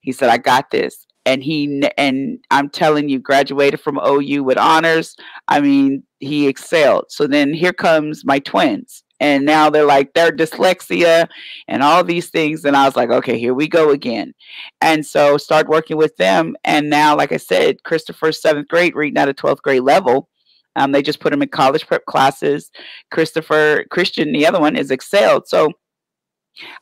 [0.00, 1.06] He said, I got this.
[1.24, 5.14] And he, and I'm telling you, graduated from OU with honors.
[5.46, 7.06] I mean, he excelled.
[7.10, 9.01] So then here comes my twins.
[9.22, 11.28] And now they're like, they're dyslexia
[11.68, 12.64] and all these things.
[12.64, 14.34] And I was like, okay, here we go again.
[14.80, 16.56] And so start working with them.
[16.64, 20.28] And now, like I said, Christopher's seventh grade, reading at a 12th grade level
[20.76, 22.70] um, they just put him in college prep classes.
[23.10, 25.46] Christopher Christian, the other one, is excelled.
[25.46, 25.72] So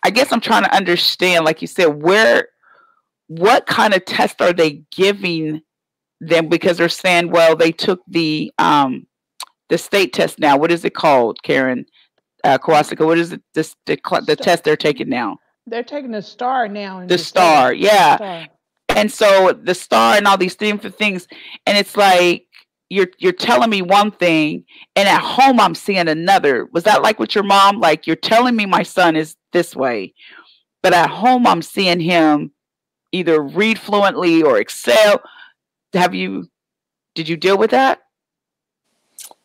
[0.02, 2.48] I guess I'm trying to understand, like you said, where,
[3.26, 5.62] what kind of test are they giving
[6.20, 6.48] them?
[6.48, 9.06] Because they're saying, well, they took the um,
[9.68, 10.56] the state test now.
[10.56, 11.86] What is it called, Karen
[12.44, 13.04] uh, Kowalska?
[13.04, 13.42] What is it?
[13.54, 15.38] This the, the test they're taking now?
[15.66, 17.06] They're taking the star now.
[17.06, 18.16] The star, yeah.
[18.16, 18.46] Star.
[18.96, 21.28] And so the star and all these different things,
[21.66, 22.46] and it's like
[22.88, 24.64] you're you're telling me one thing
[24.96, 26.66] and at home I'm seeing another.
[26.72, 27.78] Was that like with your mom?
[27.78, 30.12] Like you're telling me my son is this way,
[30.82, 32.50] but at home I'm seeing him
[33.12, 35.22] either read fluently or excel.
[35.94, 36.48] Have you
[37.14, 38.00] did you deal with that?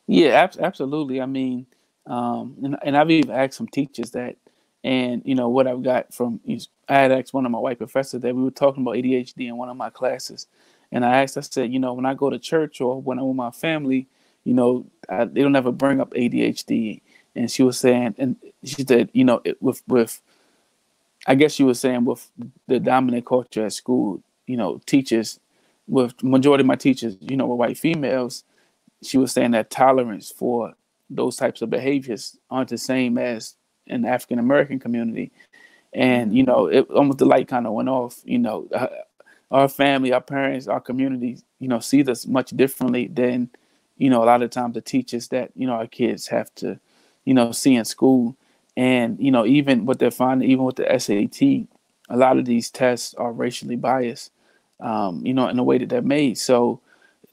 [0.08, 1.22] Yeah, ab- absolutely.
[1.22, 1.68] I mean,
[2.08, 4.36] um, and, and I've even asked some teachers that,
[4.84, 6.40] and you know what I've got from
[6.88, 9.58] I had asked one of my white professors that we were talking about ADHD in
[9.58, 10.48] one of my classes,
[10.92, 13.28] and I asked, I said, you know, when I go to church or when I'm
[13.28, 14.08] with my family,
[14.44, 17.02] you know, I, they don't ever bring up ADHD.
[17.36, 20.22] And she was saying, and she said, you know, it, with with,
[21.28, 22.30] I guess she was saying with
[22.68, 25.40] the dominant culture at school, you know, teachers,
[25.88, 28.44] with majority of my teachers, you know, were white females.
[29.04, 30.74] She was saying that tolerance for
[31.10, 33.56] those types of behaviors aren't the same as
[33.88, 35.32] in the African American community.
[35.94, 38.20] And you know, it almost the light kind of went off.
[38.26, 38.68] You know,
[39.52, 43.50] our family, our parents, our community, you know, see this much differently than,
[43.98, 46.80] you know, a lot of times the teachers that, you know, our kids have to,
[47.26, 48.36] you know, see in school.
[48.76, 51.68] And, you know, even what they're finding, even with the SAT,
[52.10, 54.32] a lot of these tests are racially biased,
[54.82, 56.38] um, you know, in the way that they're made.
[56.38, 56.82] So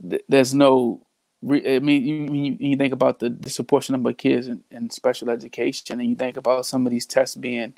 [0.08, 1.00] th- there's no,
[1.44, 6.00] I mean, you, you, think about the disproportionate number of kids in, in special education
[6.00, 7.74] and you think about some of these tests being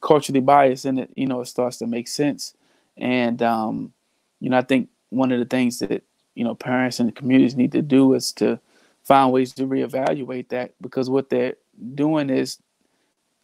[0.00, 2.54] culturally biased and it, you know, it starts to make sense.
[2.96, 3.92] And um,
[4.40, 6.02] you know, I think one of the things that
[6.34, 8.58] you know parents and communities need to do is to
[9.02, 11.54] find ways to reevaluate that because what they're
[11.94, 12.58] doing is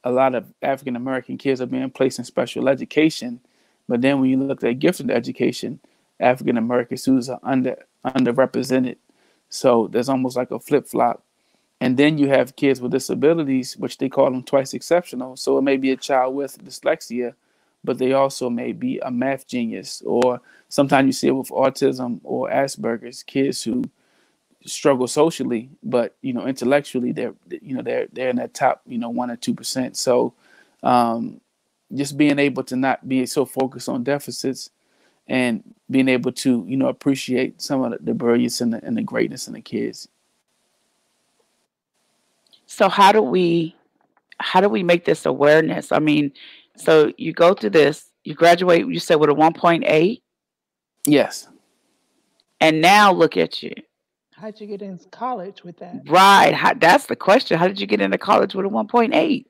[0.05, 3.41] a lot of African American kids are being placed in special education,
[3.89, 5.81] but then when you look at gifted education,
[6.19, 8.97] African American students are under underrepresented.
[9.51, 11.23] So there's almost like a flip flop.
[11.83, 15.37] And then you have kids with disabilities, which they call them twice exceptional.
[15.37, 17.35] So it may be a child with dyslexia,
[17.83, 20.03] but they also may be a math genius.
[20.05, 23.85] Or sometimes you see it with autism or Asperger's, kids who
[24.67, 28.99] struggle socially, but you know intellectually they're you know they're they're in that top you
[28.99, 29.97] know one or two percent.
[29.97, 30.35] So
[30.83, 31.41] um,
[31.95, 34.71] just being able to not be so focused on deficits
[35.31, 38.99] and being able to you know appreciate some of the, the brilliance and the, and
[38.99, 40.09] the greatness in the kids.
[42.67, 43.75] So how do we
[44.39, 45.93] how do we make this awareness?
[45.93, 46.33] I mean,
[46.77, 50.21] so you go through this, you graduate, you said with a 1.8?
[51.07, 51.49] Yes.
[52.61, 53.75] And now look at you.
[54.33, 56.01] How'd you get into college with that?
[56.07, 56.55] Right.
[56.55, 57.59] How, that's the question.
[57.59, 59.45] How did you get into college with a 1.8?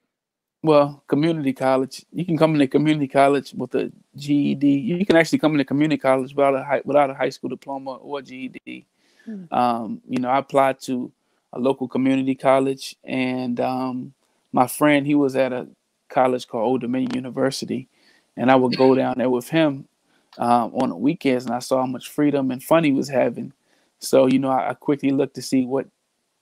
[0.62, 2.04] Well, community college.
[2.12, 4.66] You can come into community college with a GED.
[4.66, 7.94] You can actually come into community college without a high, without a high school diploma
[7.94, 8.86] or GED.
[9.24, 9.44] Hmm.
[9.50, 11.10] Um, you know, I applied to
[11.54, 14.12] a local community college, and um,
[14.52, 15.66] my friend he was at a
[16.10, 17.88] college called Old Dominion University,
[18.36, 19.88] and I would go down there with him
[20.36, 23.54] um, on the weekends, and I saw how much freedom and fun he was having.
[23.98, 25.86] So you know, I, I quickly looked to see what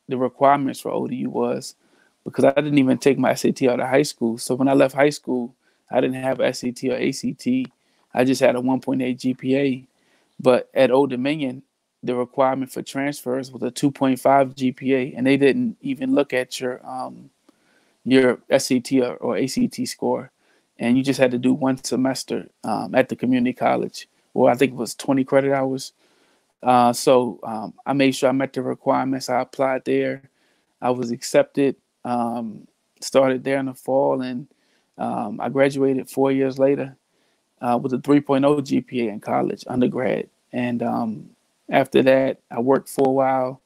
[0.08, 1.76] the requirements for ODU was
[2.28, 4.38] because I didn't even take my SAT out of high school.
[4.38, 5.54] So when I left high school,
[5.90, 7.46] I didn't have SAT or ACT.
[8.14, 9.86] I just had a 1.8 GPA.
[10.40, 11.62] But at Old Dominion,
[12.02, 16.80] the requirement for transfers was a 2.5 GPA, and they didn't even look at your
[16.86, 17.30] um,
[18.04, 20.30] your SAT or, or, ACT score,
[20.78, 24.54] and you just had to do one semester um, at the community college, or I
[24.54, 25.92] think it was 20 credit hours.
[26.62, 29.28] Uh, so um, I made sure I met the requirements.
[29.28, 30.22] I applied there.
[30.80, 31.76] I was accepted.
[32.04, 32.66] Um,
[33.00, 34.48] started there in the fall, and
[34.96, 36.96] um, I graduated four years later
[37.60, 40.28] uh, with a 3.0 GPA in college, undergrad.
[40.52, 41.30] And um,
[41.68, 43.60] after that, I worked for a while.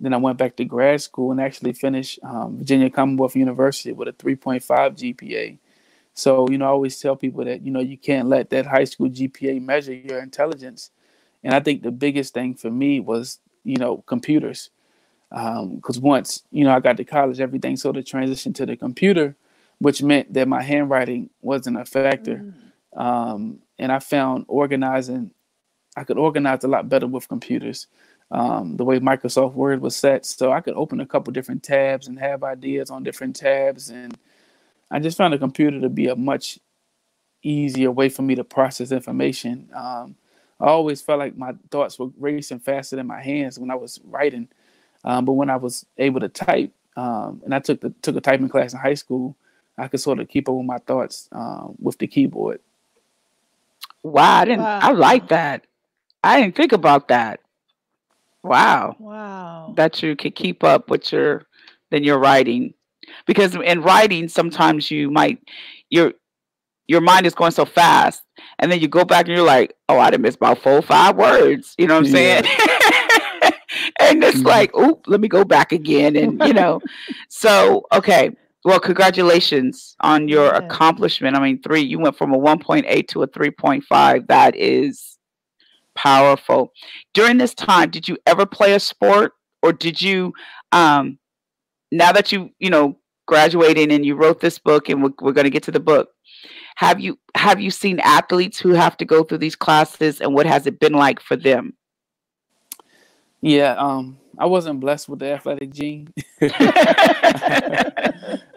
[0.00, 4.08] Then I went back to grad school and actually finished um, Virginia Commonwealth University with
[4.08, 5.58] a 3.5 GPA.
[6.14, 8.84] So, you know, I always tell people that, you know, you can't let that high
[8.84, 10.90] school GPA measure your intelligence.
[11.42, 14.70] And I think the biggest thing for me was, you know, computers.
[15.30, 18.76] Because um, once, you know, I got to college, everything sort of transitioned to the
[18.76, 19.36] computer,
[19.78, 22.44] which meant that my handwriting wasn't a factor.
[22.96, 23.00] Mm.
[23.00, 25.32] Um, and I found organizing,
[25.96, 27.86] I could organize a lot better with computers.
[28.30, 30.26] Um, the way Microsoft Word was set.
[30.26, 33.88] So I could open a couple different tabs and have ideas on different tabs.
[33.88, 34.18] And
[34.90, 36.58] I just found a computer to be a much
[37.42, 39.70] easier way for me to process information.
[39.74, 40.16] Um,
[40.60, 44.00] I always felt like my thoughts were racing faster than my hands when I was
[44.04, 44.48] writing.
[45.04, 48.20] Um, but when I was able to type, um, and I took the took a
[48.20, 49.36] typing class in high school,
[49.76, 52.60] I could sort of keep up with my thoughts um, with the keyboard.
[54.02, 54.62] Wow, I didn't.
[54.62, 54.78] Wow.
[54.82, 55.66] I like that.
[56.22, 57.40] I didn't think about that.
[58.42, 58.96] Wow.
[58.98, 59.74] Wow.
[59.76, 61.46] That you could keep up with your
[61.90, 62.74] then your writing.
[63.26, 65.38] Because in writing sometimes you might
[65.90, 66.12] your
[66.86, 68.22] your mind is going so fast
[68.58, 70.82] and then you go back and you're like, oh, I didn't miss about four or
[70.82, 71.74] five words.
[71.78, 72.42] You know what I'm yeah.
[72.42, 72.44] saying?
[74.08, 74.46] and it's mm-hmm.
[74.46, 76.16] like, oop, let me go back again.
[76.16, 76.80] And you know,
[77.28, 78.30] so okay.
[78.64, 80.58] Well, congratulations on your yeah.
[80.58, 81.36] accomplishment.
[81.36, 84.26] I mean, three, you went from a 1.8 to a 3.5.
[84.26, 85.16] That is
[85.94, 86.72] powerful.
[87.14, 90.32] During this time, did you ever play a sport or did you
[90.72, 91.18] um
[91.90, 95.44] now that you, you know, graduating and you wrote this book and we're, we're going
[95.44, 96.10] to get to the book,
[96.76, 100.46] have you have you seen athletes who have to go through these classes and what
[100.46, 101.74] has it been like for them?
[103.40, 106.12] Yeah, um I wasn't blessed with the athletic gene.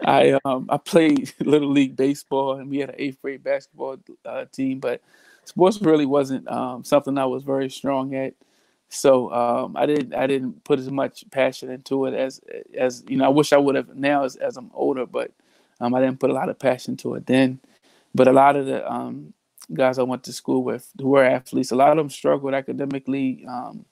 [0.04, 4.44] I um I played little league baseball and we had an eighth grade basketball uh,
[4.52, 5.00] team, but
[5.44, 8.34] sports really wasn't um, something I was very strong at.
[8.88, 12.40] So um, I didn't I didn't put as much passion into it as
[12.76, 15.30] as you know I wish I would have now as, as I'm older, but
[15.80, 17.60] um, I didn't put a lot of passion to it then.
[18.14, 19.32] But a lot of the um,
[19.72, 23.44] guys I went to school with who were athletes, a lot of them struggled academically.
[23.48, 23.86] Um,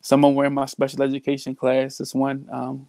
[0.00, 1.98] some of them were in my special education class.
[1.98, 2.88] This one um,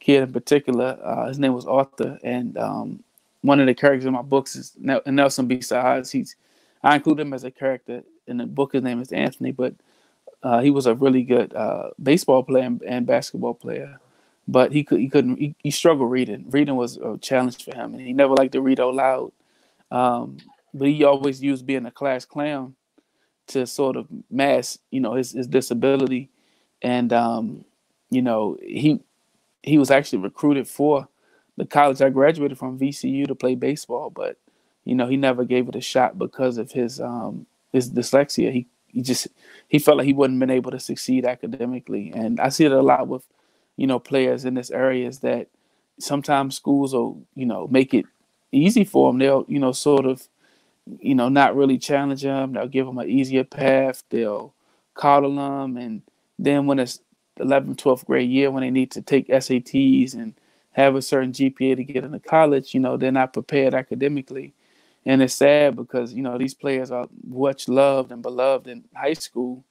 [0.00, 3.02] kid in particular, uh, his name was Arthur, and um,
[3.42, 5.60] one of the characters in my books is Nelson B.
[5.60, 6.10] Sides.
[6.10, 6.36] He's
[6.82, 8.72] I include him as a character in the book.
[8.72, 9.74] His name is Anthony, but
[10.42, 13.98] uh, he was a really good uh, baseball player and, and, basketball player.
[14.46, 16.44] But he could he couldn't he, he, struggled reading.
[16.50, 19.32] Reading was a challenge for him, and he never liked to read out loud.
[19.90, 20.36] Um,
[20.74, 22.74] but he always used being a class clown
[23.46, 26.28] to sort of mask, you know, his, his disability.
[26.84, 27.64] And um,
[28.10, 29.00] you know, he
[29.64, 31.08] he was actually recruited for
[31.56, 34.36] the college I graduated from, VCU, to play baseball, but
[34.84, 38.52] you know, he never gave it a shot because of his um his dyslexia.
[38.52, 39.28] He he just
[39.68, 42.12] he felt like he wouldn't been able to succeed academically.
[42.14, 43.26] And I see it a lot with,
[43.76, 45.48] you know, players in this area is that
[45.98, 48.04] sometimes schools will, you know, make it
[48.52, 49.18] easy for them.
[49.18, 50.28] They'll, you know, sort of,
[51.00, 52.52] you know, not really challenge them.
[52.52, 54.04] They'll give them an easier path.
[54.10, 54.54] They'll
[54.94, 55.76] coddle them.
[55.78, 56.02] And
[56.38, 57.00] then when it's
[57.40, 60.34] 11th, 12th grade year, when they need to take SATs and
[60.72, 64.54] have a certain GPA to get into college, you know, they're not prepared academically
[65.06, 69.12] and it's sad because you know these players are much loved and beloved in high
[69.12, 69.64] school,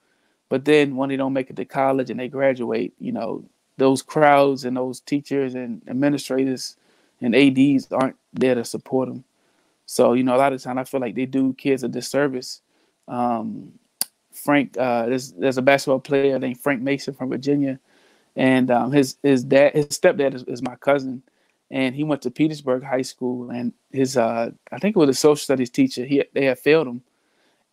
[0.49, 3.43] but then when they don't make it to college and they graduate, you know
[3.77, 6.75] those crowds and those teachers and administrators
[7.21, 9.23] and ads aren't there to support them.
[9.85, 12.61] So you know a lot of times I feel like they do kids a disservice.
[13.07, 13.73] Um,
[14.33, 17.79] Frank, uh, there's there's a basketball player named Frank Mason from Virginia,
[18.35, 21.21] and um, his his dad, his stepdad is, is, my cousin,
[21.71, 25.13] and he went to Petersburg High School, and his uh, I think it was a
[25.13, 26.03] social studies teacher.
[26.05, 27.03] He they had failed him,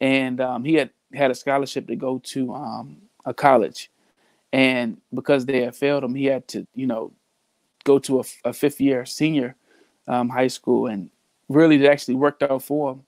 [0.01, 3.91] and um, he had had a scholarship to go to um, a college,
[4.53, 7.13] and because they had failed him, he had to you know
[7.85, 9.57] go to a, a fifth year senior
[10.07, 11.11] um, high school, and
[11.49, 13.05] really it actually worked out for him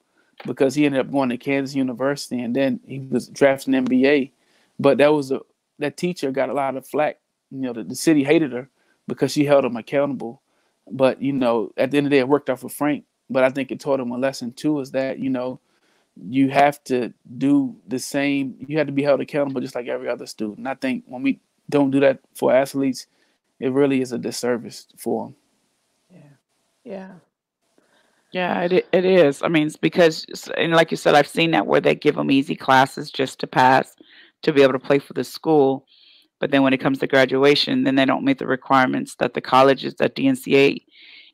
[0.46, 4.32] because he ended up going to Kansas University and then he was drafted an NBA.
[4.78, 5.40] But that was a
[5.78, 7.18] that teacher got a lot of flack.
[7.50, 8.68] You know, the, the city hated her
[9.06, 10.42] because she held him accountable.
[10.90, 13.04] But you know, at the end of the day, it worked out for Frank.
[13.30, 15.60] But I think it taught him a lesson too: is that you know,
[16.16, 18.56] you have to do the same.
[18.66, 20.66] You have to be held accountable just like every other student.
[20.66, 21.40] I think when we
[21.70, 23.06] don't do that for athletes,
[23.60, 25.36] it really is a disservice for them.
[26.10, 26.92] Yeah.
[26.92, 27.12] Yeah.
[28.32, 29.42] Yeah, it it is.
[29.42, 30.24] I mean, it's because,
[30.56, 33.46] and like you said, I've seen that where they give them easy classes just to
[33.46, 33.94] pass,
[34.42, 35.86] to be able to play for the school.
[36.40, 39.40] But then when it comes to graduation, then they don't meet the requirements that the
[39.40, 40.82] colleges that NCAA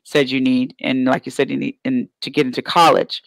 [0.03, 3.23] said you need, and like you said, you need and to get into college,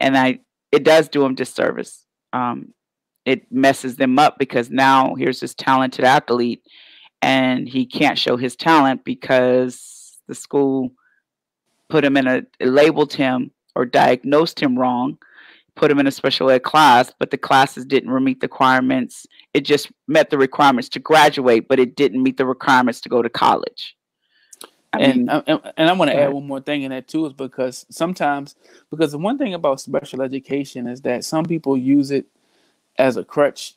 [0.00, 0.38] and I
[0.70, 2.04] it does do them disservice.
[2.32, 2.74] Um,
[3.24, 6.62] it messes them up because now here's this talented athlete,
[7.22, 10.90] and he can't show his talent because the school
[11.88, 15.18] put him in a labeled him or diagnosed him wrong,
[15.74, 19.26] put him in a special ed class, but the classes didn't meet the requirements.
[19.54, 23.22] It just met the requirements to graduate, but it didn't meet the requirements to go
[23.22, 23.96] to college.
[24.92, 27.26] I and, mean, and, and I want to add one more thing in that too
[27.26, 28.54] is because sometimes
[28.90, 32.26] because the one thing about special education is that some people use it
[32.98, 33.74] as a crutch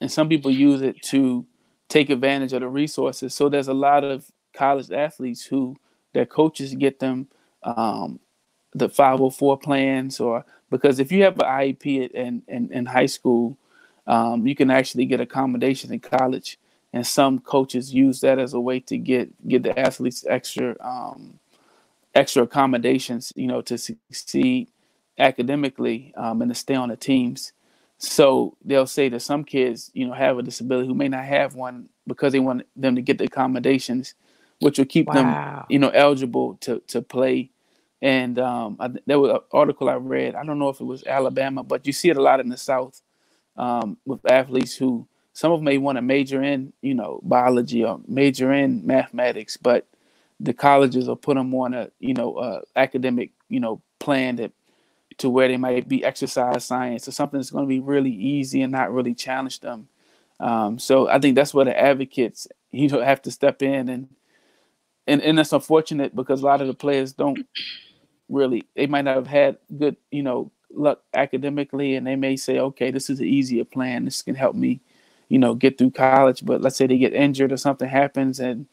[0.00, 1.46] and some people use it to
[1.88, 3.34] take advantage of the resources.
[3.34, 5.76] So there's a lot of college athletes who
[6.12, 7.28] their coaches get them
[7.62, 8.20] um,
[8.74, 13.56] the 504 plans or because if you have an IEP in, in, in high school,
[14.06, 16.58] um, you can actually get accommodations in college.
[16.92, 21.38] And some coaches use that as a way to get get the athletes extra um,
[22.14, 24.68] extra accommodations, you know, to succeed
[25.18, 27.52] academically um, and to stay on the teams.
[27.98, 31.54] So they'll say that some kids, you know, have a disability who may not have
[31.54, 34.14] one because they want them to get the accommodations
[34.60, 35.14] which will keep wow.
[35.14, 37.50] them, you know, eligible to to play.
[38.00, 40.34] And um, I, there was an article I read.
[40.34, 42.56] I don't know if it was Alabama, but you see it a lot in the
[42.56, 43.00] South
[43.56, 47.84] um, with athletes who some of them may want to major in, you know, biology
[47.84, 49.86] or major in mathematics, but
[50.40, 54.52] the colleges will put them on a, you know, uh, academic, you know, plan that
[55.18, 58.62] to where they might be exercise science or something that's going to be really easy
[58.62, 59.88] and not really challenge them.
[60.40, 64.08] Um, so I think that's where the advocates you know have to step in and
[65.08, 67.46] and and that's unfortunate because a lot of the players don't
[68.28, 72.58] really they might not have had good you know luck academically and they may say
[72.58, 74.04] okay this is an easier plan.
[74.04, 74.80] This can help me
[75.28, 76.44] you know get through college.
[76.44, 78.66] But let's say they get injured or something happens and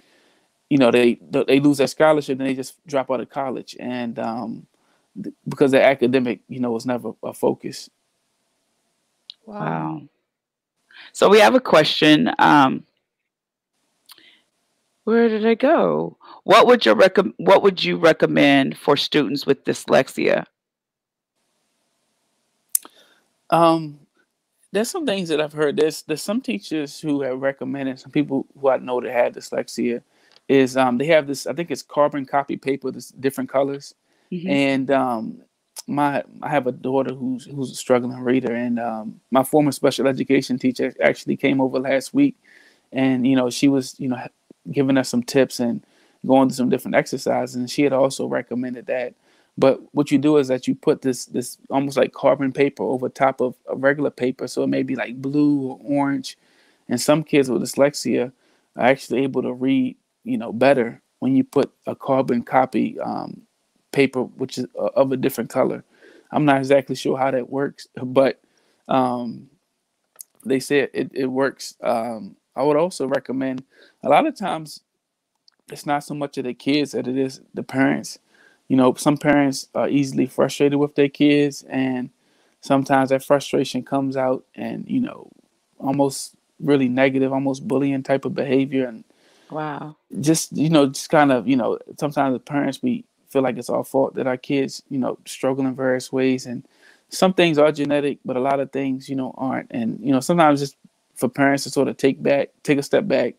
[0.70, 3.76] you know they they lose their scholarship and they just drop out of college.
[3.80, 4.68] And um,
[5.48, 7.90] because their academic you know was never a focus.
[9.46, 10.02] Wow.
[11.14, 12.84] So we have a question um,
[15.06, 16.18] where did I go?
[16.44, 20.46] What would you rec- What would you recommend for students with dyslexia?
[23.50, 24.00] Um,
[24.72, 25.78] there's some things that I've heard.
[25.78, 30.02] There's there's some teachers who have recommended some people who I know that have dyslexia
[30.48, 33.96] is um they have this I think it's carbon copy paper that's different colors,
[34.32, 34.50] mm-hmm.
[34.50, 35.42] and um
[35.88, 40.08] my I have a daughter who's who's a struggling reader, and um, my former special
[40.08, 42.36] education teacher actually came over last week,
[42.92, 44.18] and you know she was you know
[44.72, 45.84] giving us some tips and
[46.26, 47.56] going through some different exercises.
[47.56, 49.14] And she had also recommended that.
[49.58, 53.08] But what you do is that you put this this almost like carbon paper over
[53.08, 56.38] top of a regular paper, so it may be like blue or orange.
[56.90, 58.32] And some kids with dyslexia
[58.76, 63.42] are actually able to read, you know, better when you put a carbon copy um,
[63.92, 65.84] paper, which is uh, of a different color.
[66.32, 68.42] I'm not exactly sure how that works, but
[68.90, 69.50] um,
[70.46, 71.76] they say it, it works.
[71.82, 73.64] Um, I would also recommend
[74.04, 74.82] a lot of times
[75.72, 78.20] it's not so much of the kids that it is the parents.
[78.68, 82.10] You know, some parents are easily frustrated with their kids, and
[82.62, 85.30] sometimes that frustration comes out and, you know,
[85.80, 88.88] almost really negative, almost bullying type of behavior.
[88.88, 89.04] And
[89.50, 93.58] wow, just, you know, just kind of, you know, sometimes the parents we feel like
[93.58, 96.46] it's our fault that our kids, you know, struggle in various ways.
[96.46, 96.66] And
[97.10, 99.72] some things are genetic, but a lot of things, you know, aren't.
[99.72, 100.78] And, you know, sometimes just
[101.16, 103.36] for parents to sort of take back, take a step back,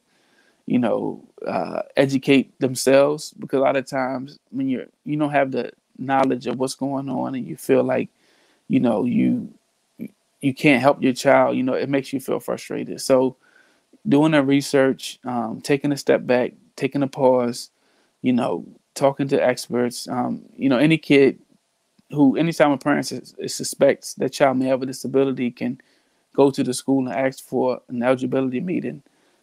[0.66, 5.52] you know, uh, educate themselves because a lot of times when you're, you don't have
[5.52, 8.08] the knowledge of what's going on and you feel like,
[8.68, 9.52] you know, you,
[10.40, 13.00] you can't help your child, you know, it makes you feel frustrated.
[13.00, 13.36] So
[14.08, 17.70] doing the research, um, taking a step back, taking a pause,
[18.22, 21.38] you know, talking to experts, um, you know, any kid
[22.10, 25.80] who, anytime a parent is, is suspects that child may have a disability can
[26.37, 29.03] go to the school and ask for an eligibility meeting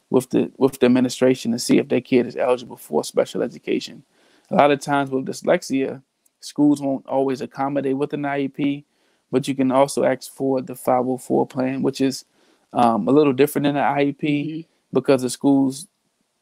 [0.09, 4.03] with the with the administration to see if their kid is eligible for special education.
[4.51, 6.03] A lot of times with dyslexia,
[6.39, 8.83] schools won't always accommodate with an IEP,
[9.31, 12.25] but you can also ask for the 504 plan, which is
[12.73, 14.61] um, a little different than an IEP mm-hmm.
[14.93, 15.87] because the schools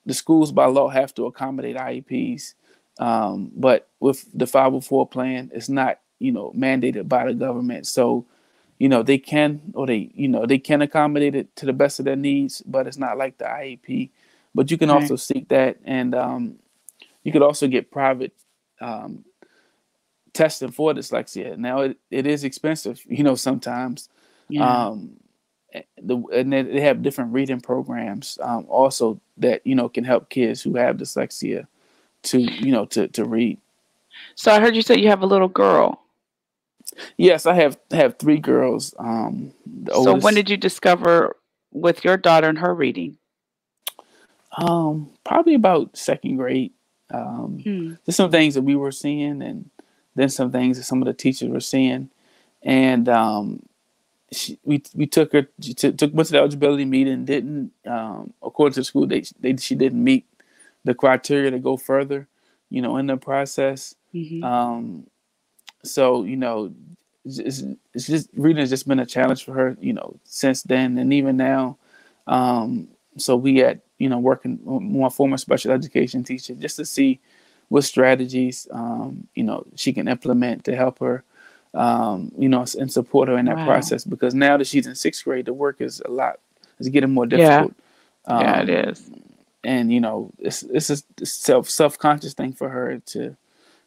[0.05, 2.55] the schools by law have to accommodate IEPs.
[2.99, 7.87] Um, but with the 504 plan, it's not you know mandated by the government.
[7.87, 8.25] So
[8.81, 11.99] you know they can or they you know they can accommodate it to the best
[11.99, 14.09] of their needs but it's not like the iep
[14.55, 16.55] but you can also seek that and um,
[17.23, 18.33] you could also get private
[18.81, 19.23] um,
[20.33, 21.55] testing for dyslexia.
[21.57, 24.09] Now it, it is expensive you know sometimes.
[24.49, 24.87] Yeah.
[24.87, 25.11] um,
[25.73, 30.29] eh, the, and they have different reading programs um, also that you know can help
[30.29, 31.67] kids who have dyslexia
[32.23, 33.59] to you know to, to read.
[34.35, 36.00] So i heard you say you have a little girl
[37.17, 38.93] Yes, I have have three girls.
[38.97, 39.53] Um,
[39.87, 41.35] so oldest, when did you discover
[41.71, 43.17] with your daughter and her reading?
[44.57, 46.73] Um, probably about second grade.
[47.09, 47.93] Um, hmm.
[48.05, 49.69] Just some things that we were seeing, and
[50.15, 52.09] then some things that some of the teachers were seeing,
[52.61, 53.63] and um,
[54.31, 57.25] she, we we took her she t- took went to the eligibility meeting.
[57.25, 60.25] Didn't um, according to the school, they, they she didn't meet
[60.83, 62.27] the criteria to go further.
[62.69, 63.95] You know, in the process.
[64.13, 64.43] Mm-hmm.
[64.43, 65.07] Um,
[65.83, 66.73] so you know
[67.25, 67.63] it's,
[67.93, 71.13] it's just reading has just been a challenge for her you know since then and
[71.13, 71.77] even now.
[72.27, 76.85] Um, so we had you know working with my former special education teacher just to
[76.85, 77.19] see
[77.69, 81.23] what strategies um, you know she can implement to help her
[81.73, 83.65] um, you know and support her in that wow.
[83.65, 86.39] process because now that she's in sixth grade the work is a lot
[86.79, 87.73] it's getting more difficult.
[88.27, 89.21] Yeah, yeah it um,
[89.63, 93.35] and you know it's it's a self self conscious thing for her to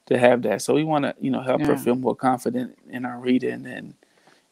[0.07, 0.63] to have that.
[0.63, 1.69] So we want to, you know, help yeah.
[1.69, 3.95] her feel more confident in our reading and,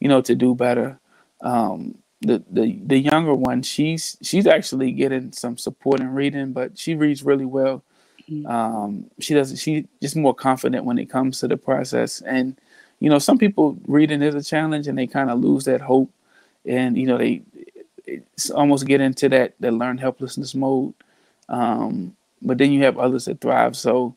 [0.00, 0.98] you know, to do better.
[1.40, 6.78] Um, the, the the younger one, she's she's actually getting some support in reading, but
[6.78, 7.82] she reads really well.
[8.30, 8.46] Mm-hmm.
[8.46, 9.56] Um, she doesn't.
[9.56, 12.20] She just more confident when it comes to the process.
[12.22, 12.56] And
[13.00, 16.10] you know, some people reading is a challenge, and they kind of lose that hope,
[16.64, 17.42] and you know, they
[18.54, 20.94] almost get into that that learn helplessness mode.
[21.48, 23.76] Um, but then you have others that thrive.
[23.76, 24.14] So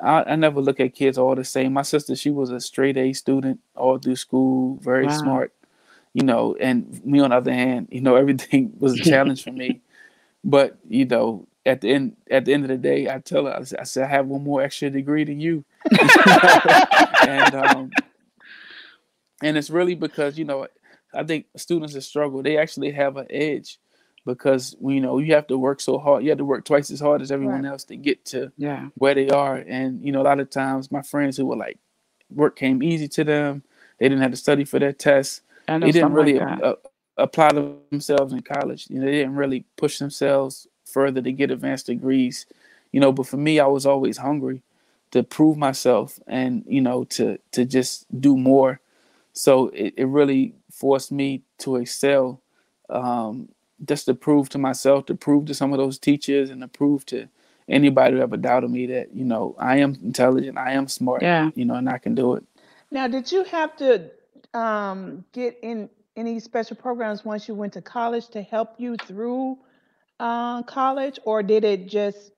[0.00, 1.72] I, I, never look at kids all the same.
[1.72, 5.16] My sister, she was a straight A student all through school, very wow.
[5.16, 5.52] smart,
[6.12, 6.56] you know.
[6.60, 9.80] And me, on the other hand, you know, everything was a challenge for me.
[10.44, 13.56] But you know, at the end, at the end of the day, I tell her,
[13.56, 15.64] I said, I, said, I have one more extra degree than you,
[17.26, 17.90] and um,
[19.42, 20.68] and it's really because you know,
[21.14, 23.78] I think students that struggle, they actually have an edge
[24.26, 27.00] because you know you have to work so hard you have to work twice as
[27.00, 27.70] hard as everyone right.
[27.70, 28.88] else to get to yeah.
[28.96, 31.78] where they are and you know a lot of times my friends who were like
[32.34, 33.62] work came easy to them
[33.98, 36.76] they didn't have to study for their tests and they didn't really like a, a,
[37.18, 37.50] apply
[37.90, 42.46] themselves in college you know they didn't really push themselves further to get advanced degrees
[42.92, 44.60] you know but for me i was always hungry
[45.12, 48.80] to prove myself and you know to to just do more
[49.32, 52.40] so it, it really forced me to excel
[52.88, 53.48] um,
[53.84, 57.04] just to prove to myself, to prove to some of those teachers, and to prove
[57.06, 57.28] to
[57.68, 61.50] anybody who ever doubted me that you know I am intelligent, I am smart, yeah.
[61.54, 62.44] you know, and I can do it.
[62.90, 64.10] Now, did you have to
[64.54, 69.58] um, get in any special programs once you went to college to help you through
[70.18, 72.32] uh, college, or did it just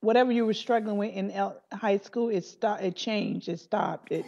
[0.00, 1.32] whatever you were struggling with in
[1.72, 4.26] high school, it stopped, it changed, it stopped, it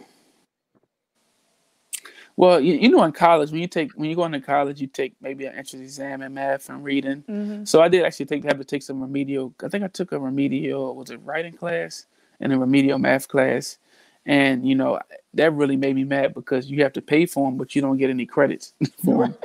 [2.37, 4.87] well, you, you know, in college, when you take when you go into college, you
[4.87, 7.23] take maybe an entrance exam in math and reading.
[7.29, 7.63] Mm-hmm.
[7.63, 9.53] So I did actually take have to take some remedial.
[9.63, 12.05] I think I took a remedial was it writing class
[12.41, 13.77] and a remedial math class,
[14.25, 14.99] and you know
[15.33, 17.97] that really made me mad because you have to pay for them, but you don't
[17.97, 18.73] get any credits
[19.03, 19.37] for them.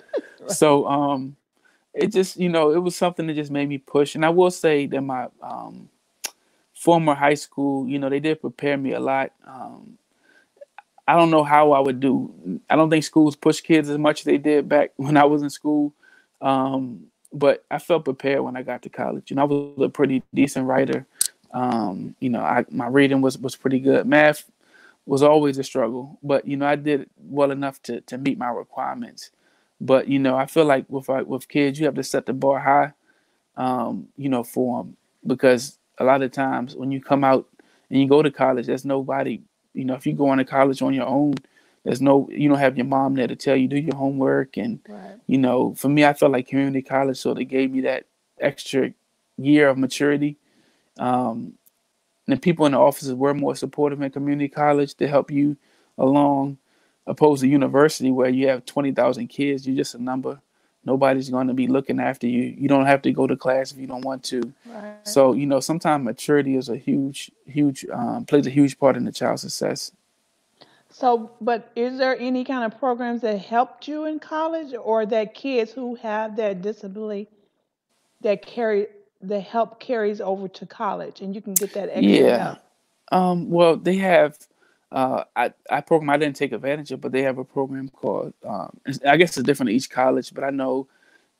[0.48, 1.36] So um,
[1.94, 4.16] it just you know it was something that just made me push.
[4.16, 5.88] And I will say that my um,
[6.74, 9.32] former high school, you know, they did prepare me a lot.
[9.46, 9.98] Um,
[11.10, 12.60] I don't know how I would do.
[12.70, 15.42] I don't think schools push kids as much as they did back when I was
[15.42, 15.94] in school.
[16.42, 19.30] Um, but I felt prepared when I got to college.
[19.30, 21.06] You know, I was a pretty decent writer
[21.52, 24.06] Um, you know, I my reading was was pretty good.
[24.06, 24.44] Math
[25.06, 28.50] was always a struggle, but you know, I did well enough to to meet my
[28.50, 29.30] requirements.
[29.80, 32.60] But you know, I feel like with with kids, you have to set the bar
[32.60, 32.94] high.
[33.56, 34.96] Um, you know, for them
[35.26, 37.46] because a lot of times when you come out
[37.90, 39.42] and you go to college, there's nobody.
[39.74, 41.34] You know, if you go on to college on your own,
[41.84, 44.56] there's no you don't have your mom there to tell you do your homework.
[44.56, 45.16] And Right.
[45.26, 48.06] you know for me i felt like community college sort of gave me that
[48.40, 48.92] extra
[49.38, 50.36] year of maturity.
[50.98, 51.54] Um,
[52.26, 55.56] and the people in the offices were more supportive in community college to help you
[55.98, 56.58] along
[57.06, 60.40] opposed to university where you have 20000 kids you're just a number
[60.90, 63.78] nobody's going to be looking after you you don't have to go to class if
[63.82, 64.96] you don't want to Right.
[65.14, 69.04] so you know sometimes maturity is a huge huge um, plays a huge part in
[69.04, 69.92] the child's success
[70.90, 75.34] So, but is there any kind of programs that helped you in college or that
[75.34, 77.28] kids who have that disability
[78.22, 78.88] that carry
[79.22, 82.36] the help carries over to college and you can get that extra Yeah.
[82.36, 82.58] help?
[83.12, 84.38] Um, well, they have.
[84.92, 88.34] Uh, I I program I didn't take advantage of, but they have a program called.
[88.46, 90.88] Um, I guess it's different at each college, but I know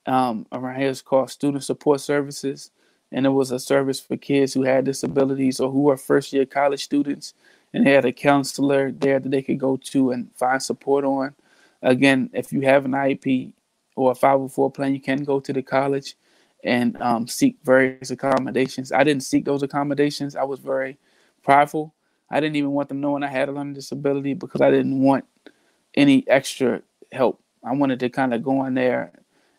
[0.06, 2.70] um, around here it's called Student Support Services,
[3.12, 6.46] and it was a service for kids who had disabilities or who are first year
[6.46, 7.34] college students,
[7.74, 11.34] and they had a counselor there that they could go to and find support on.
[11.82, 13.52] Again, if you have an IEP
[13.96, 16.14] or a 504 plan, you can go to the college
[16.62, 18.92] and um, seek various accommodations.
[18.92, 20.36] I didn't seek those accommodations.
[20.36, 20.98] I was very
[21.42, 21.94] prideful.
[22.30, 25.24] I didn't even want them knowing I had a learning disability because I didn't want
[25.96, 27.42] any extra help.
[27.64, 29.12] I wanted to kind of go in there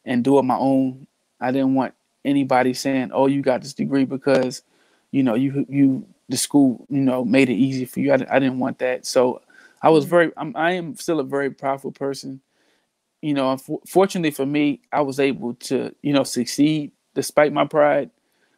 [0.05, 1.07] and do it my own.
[1.41, 1.95] I didn't want
[2.25, 4.63] anybody saying, "Oh, you got this degree because
[5.11, 8.39] you know you you the school you know made it easy for you." I, I
[8.39, 9.05] didn't want that.
[9.07, 9.41] So
[9.81, 12.41] I was very I'm, I am still a very prideful person.
[13.21, 13.57] You know,
[13.87, 18.11] fortunately for me, I was able to you know succeed despite my pride.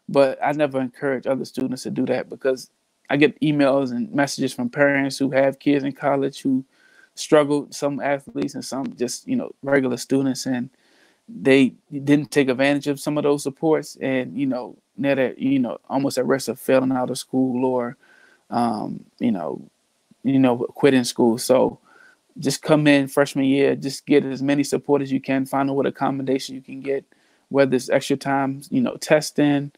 [0.09, 2.70] But I never encourage other students to do that because
[3.10, 6.64] I get emails and messages from parents who have kids in college who
[7.16, 10.70] struggled, some athletes and some just, you know, regular students and
[11.30, 15.60] they didn't take advantage of some of those supports and, you know, they're at, you
[15.60, 17.97] know, almost at risk of failing out of school or
[18.54, 19.62] um, you know,
[20.24, 21.38] you know, quitting school.
[21.38, 21.80] So
[22.39, 25.76] just come in freshman year, just get as many support as you can, find out
[25.76, 27.04] what accommodation you can get,
[27.49, 29.72] whether it's extra time, you know, testing,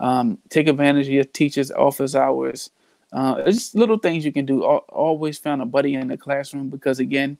[0.00, 2.70] um, take advantage of your teachers' office hours.
[3.12, 4.64] Uh, just little things you can do.
[4.64, 7.38] Al- Always found a buddy in the classroom because again,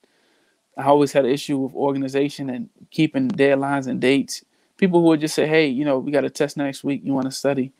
[0.76, 4.44] I always had an issue with organization and keeping deadlines and dates.
[4.76, 7.00] People who would just say, "Hey, you know, we got a test next week.
[7.04, 7.72] You want to study?"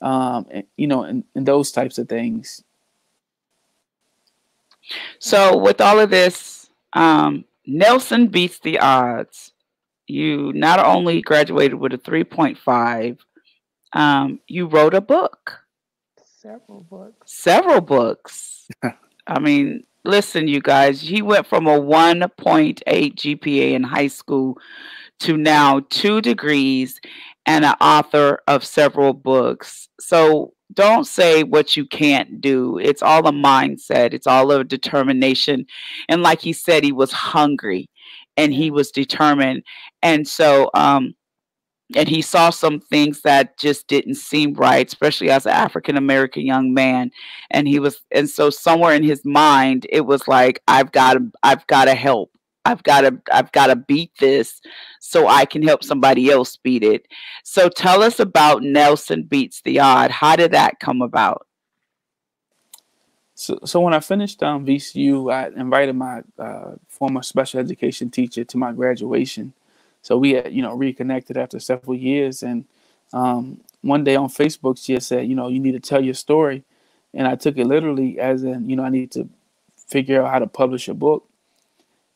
[0.00, 2.64] Um, and, you know, and, and those types of things.
[5.18, 9.52] So, with all of this, um, Nelson beats the odds.
[10.06, 13.18] You not only graduated with a 3.5,
[13.92, 15.60] um, you wrote a book,
[16.22, 17.32] Several books.
[17.32, 18.68] several books.
[19.26, 24.56] I mean, listen, you guys, he went from a 1.8 GPA in high school
[25.20, 27.00] to now two degrees
[27.46, 29.88] and an author of several books.
[30.00, 32.78] So don't say what you can't do.
[32.78, 35.66] It's all a mindset, it's all a determination.
[36.08, 37.88] And like he said, he was hungry
[38.36, 39.62] and he was determined.
[40.02, 41.14] And so, um,
[41.96, 46.46] and he saw some things that just didn't seem right, especially as an African American
[46.46, 47.10] young man.
[47.50, 51.30] And he was, and so somewhere in his mind, it was like, I've got to,
[51.42, 52.30] I've got to help.
[52.64, 54.60] I've got to, I've got to beat this
[55.00, 57.06] so I can help somebody else beat it.
[57.42, 60.10] So tell us about Nelson Beats the Odd.
[60.10, 61.46] How did that come about?
[63.34, 68.44] So, so when I finished um, VCU, I invited my uh, former special education teacher
[68.44, 69.54] to my graduation.
[70.02, 72.42] So we had, you know, reconnected after several years.
[72.42, 72.64] And
[73.12, 76.14] um, one day on Facebook, she had said, you know, you need to tell your
[76.14, 76.64] story.
[77.12, 79.28] And I took it literally as in, you know, I need to
[79.88, 81.28] figure out how to publish a book.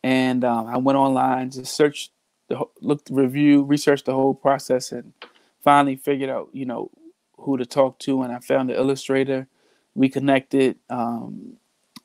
[0.02, 2.12] And um, I went online, just searched,
[2.48, 5.12] the, looked, review, researched the whole process, and
[5.62, 6.90] finally figured out, you know,
[7.38, 8.22] who to talk to.
[8.22, 9.46] And I found the illustrator.
[9.94, 10.76] We connected.
[10.90, 11.56] Um,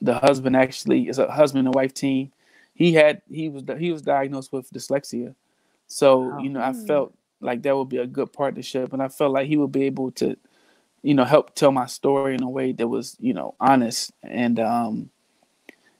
[0.01, 2.31] the husband actually is a husband and wife team.
[2.73, 5.35] He had he was he was diagnosed with dyslexia,
[5.89, 9.33] so you know I felt like that would be a good partnership, and I felt
[9.33, 10.37] like he would be able to,
[11.03, 14.59] you know, help tell my story in a way that was you know honest and
[14.59, 15.11] um,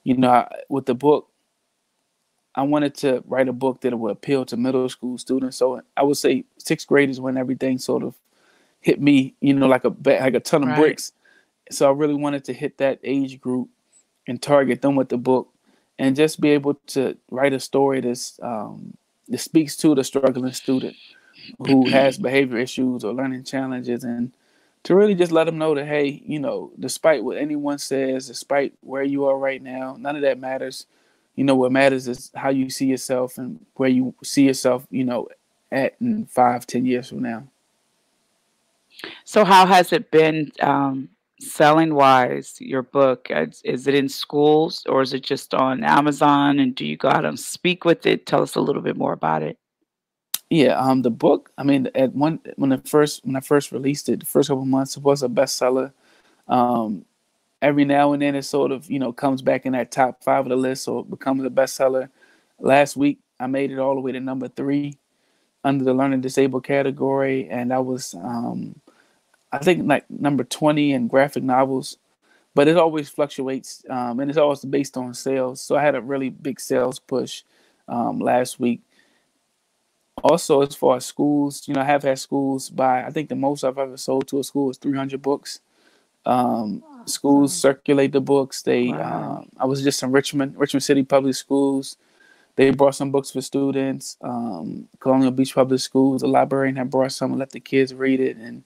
[0.04, 1.28] you know I, with the book.
[2.56, 5.58] I wanted to write a book that would appeal to middle school students.
[5.58, 8.16] So I would say sixth grade is when everything sort of
[8.82, 10.78] hit me, you know, like a like a ton of Right.
[10.78, 11.14] bricks.
[11.72, 13.70] So I really wanted to hit that age group
[14.28, 15.50] and target them with the book,
[16.00, 18.96] and just be able to write a story that's um,
[19.30, 20.96] that speaks to the struggling student
[21.60, 24.32] who has behavior issues or learning challenges, and
[24.84, 28.74] to really just let them know that hey, you know, despite what anyone says, despite
[28.82, 30.86] where you are right now, none of that matters.
[31.36, 35.06] You know, what matters is how you see yourself and where you see yourself, you
[35.06, 35.30] know,
[35.72, 37.48] at in five, ten years from now.
[39.24, 41.10] So, how has it been um,
[41.40, 42.56] selling wise?
[42.60, 46.60] Your book is, is it in schools or is it just on Amazon?
[46.60, 48.26] And do you go out and speak with it?
[48.26, 49.58] Tell us a little bit more about it.
[50.50, 51.52] Yeah, um, the book.
[51.58, 54.66] I mean, at one when the first when I first released it, the first couple
[54.66, 55.92] months, it was a bestseller.
[56.48, 57.06] Um,
[57.62, 60.46] every now and then, it sort of you know comes back in that top five
[60.46, 62.10] of the list, it becomes a bestseller.
[62.60, 64.98] Last week, I made it all the way to number three
[65.64, 68.76] under the learning disabled category, and I was um,
[69.52, 71.98] I think like number twenty in graphic novels.
[72.56, 75.62] But it always fluctuates, um, and it's always based on sales.
[75.62, 77.44] So I had a really big sales push
[77.88, 78.82] um, last week
[80.24, 83.36] also as far as schools you know i have had schools buy i think the
[83.36, 85.62] most i've ever sold to a school is 300 books
[86.26, 89.38] um, schools circulate the books they Wow.
[89.40, 91.98] um, i was just in richmond richmond city public schools
[92.56, 97.12] they brought some books for students um, colonial beach public schools the librarian had brought
[97.14, 98.64] some and let the kids read it and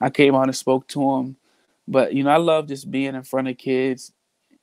[0.00, 1.36] i came out and spoke to them
[1.88, 4.12] but you know i love just being in front of kids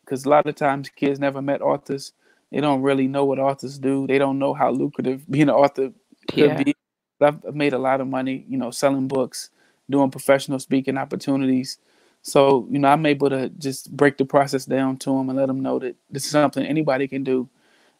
[0.02, 2.14] because a lot of times kids never met authors
[2.52, 5.92] they don't really know what authors do they don't know how lucrative being an author
[6.34, 6.58] could Yeah.
[6.58, 6.76] be
[7.22, 9.50] I've made a lot of money, you know, selling books,
[9.90, 11.80] doing professional speaking opportunities.
[12.24, 15.48] So, you know, I'm able to just break the process down to them and let
[15.48, 17.50] them know that this is something anybody can do.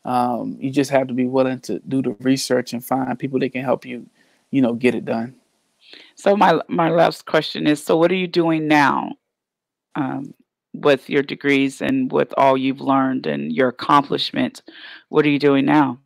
[0.06, 3.52] Um, you just have to be willing to do the research and find people that
[3.54, 4.08] can help you,
[4.52, 5.36] you know, get it done.
[6.16, 9.14] So my my last question is: So what are you doing now,
[9.96, 10.34] um,
[10.74, 14.62] with your degrees and with all you've learned and your accomplishments?
[15.10, 16.00] What are you doing now?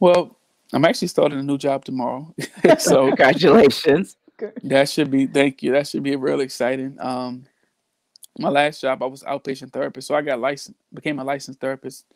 [0.00, 0.36] Well,
[0.72, 2.34] I'm actually starting a new job tomorrow.
[2.78, 4.16] so Congratulations.
[4.64, 5.72] That should be thank you.
[5.72, 6.96] That should be real exciting.
[6.98, 7.44] Um
[8.38, 10.08] my last job I was outpatient therapist.
[10.08, 12.06] So I got licensed became a licensed therapist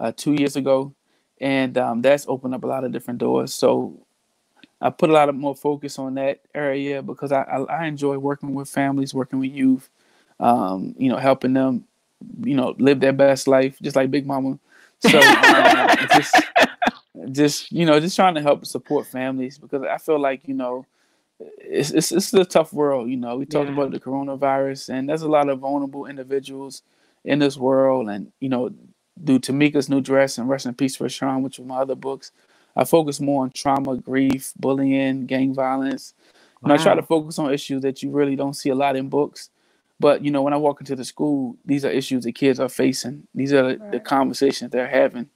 [0.00, 0.94] uh two years ago.
[1.40, 3.54] And um that's opened up a lot of different doors.
[3.54, 4.04] So
[4.82, 8.18] I put a lot of more focus on that area because I, I, I enjoy
[8.18, 9.90] working with families, working with youth,
[10.40, 11.86] um, you know, helping them,
[12.42, 14.58] you know, live their best life, just like Big Mama.
[15.00, 16.48] So um, just
[17.32, 20.86] just you know just trying to help support families because I feel like you know
[21.40, 23.10] it's it's, it's a tough world.
[23.10, 23.72] You know, we talked Yeah.
[23.72, 26.82] about the coronavirus, and there's a lot of vulnerable individuals
[27.24, 28.08] in this world.
[28.10, 28.70] And you know,
[29.22, 32.32] do Tamika's new dress and rest in peace for Sean, which were my other books.
[32.76, 36.14] I focus more on trauma, grief, bullying, gang violence.
[36.62, 39.08] And I try to focus on issues that you really don't see a lot in
[39.08, 39.50] books.
[39.98, 42.68] But you know, when I walk into the school, these are issues that kids are
[42.68, 43.26] facing.
[43.34, 45.28] These are the, the conversations they're having.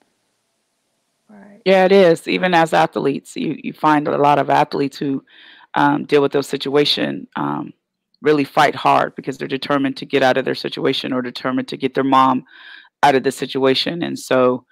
[1.65, 2.29] Yeah, it is.
[2.29, 5.25] Even as athletes, you, you find a lot of athletes who
[5.75, 7.73] um, deal with those situations um,
[8.23, 11.77] really fight hard because they're determined to get out of their situation or determined to
[11.77, 12.45] get their mom
[13.03, 14.65] out of the situation, and so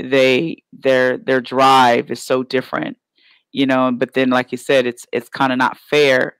[0.00, 2.96] they their their drive is so different,
[3.52, 3.92] you know.
[3.92, 6.36] But then, like you said, it's it's kind of not fair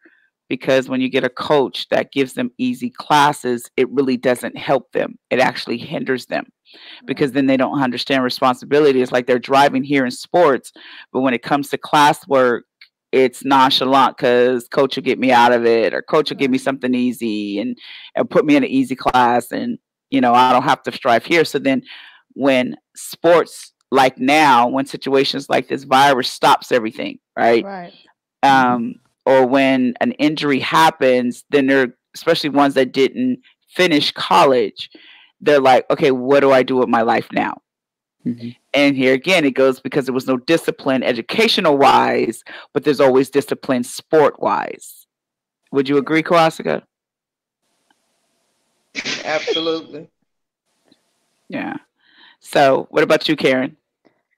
[0.48, 4.92] because when you get a coach that gives them easy classes, it really doesn't help
[4.92, 5.18] them.
[5.30, 6.46] It actually hinders them
[7.06, 9.00] because then they don't understand responsibility.
[9.02, 10.72] It's like they're driving here in sports,
[11.12, 12.62] but when it comes to classwork,
[13.12, 16.58] it's nonchalant because coach will get me out of it or coach will give me
[16.58, 17.76] something easy and,
[18.14, 19.78] and put me in an easy class and
[20.10, 21.44] you know I don't have to strive here.
[21.44, 21.82] So then
[22.34, 27.64] when sports like now, when situations like this virus stops everything, right?
[27.64, 27.92] Right.
[28.42, 34.90] um, or when an injury happens, then they're especially ones that didn't finish college,
[35.40, 37.60] they're like, okay, what do I do with my life now?
[38.72, 43.30] And here again, it goes because there was no discipline educational wise, but there's always
[43.30, 45.06] discipline sport wise.
[45.72, 46.82] Would you agree, Kawasaka?
[49.24, 50.08] Absolutely.
[51.48, 51.76] Yeah.
[52.42, 53.78] So, what about you, Karen?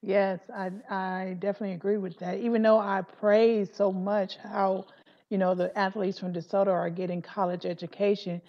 [0.02, 2.38] Yes, I I definitely agree with that.
[2.38, 4.86] Even though I praise so much how,
[5.30, 8.42] you know, the athletes from DeSoto are getting college education,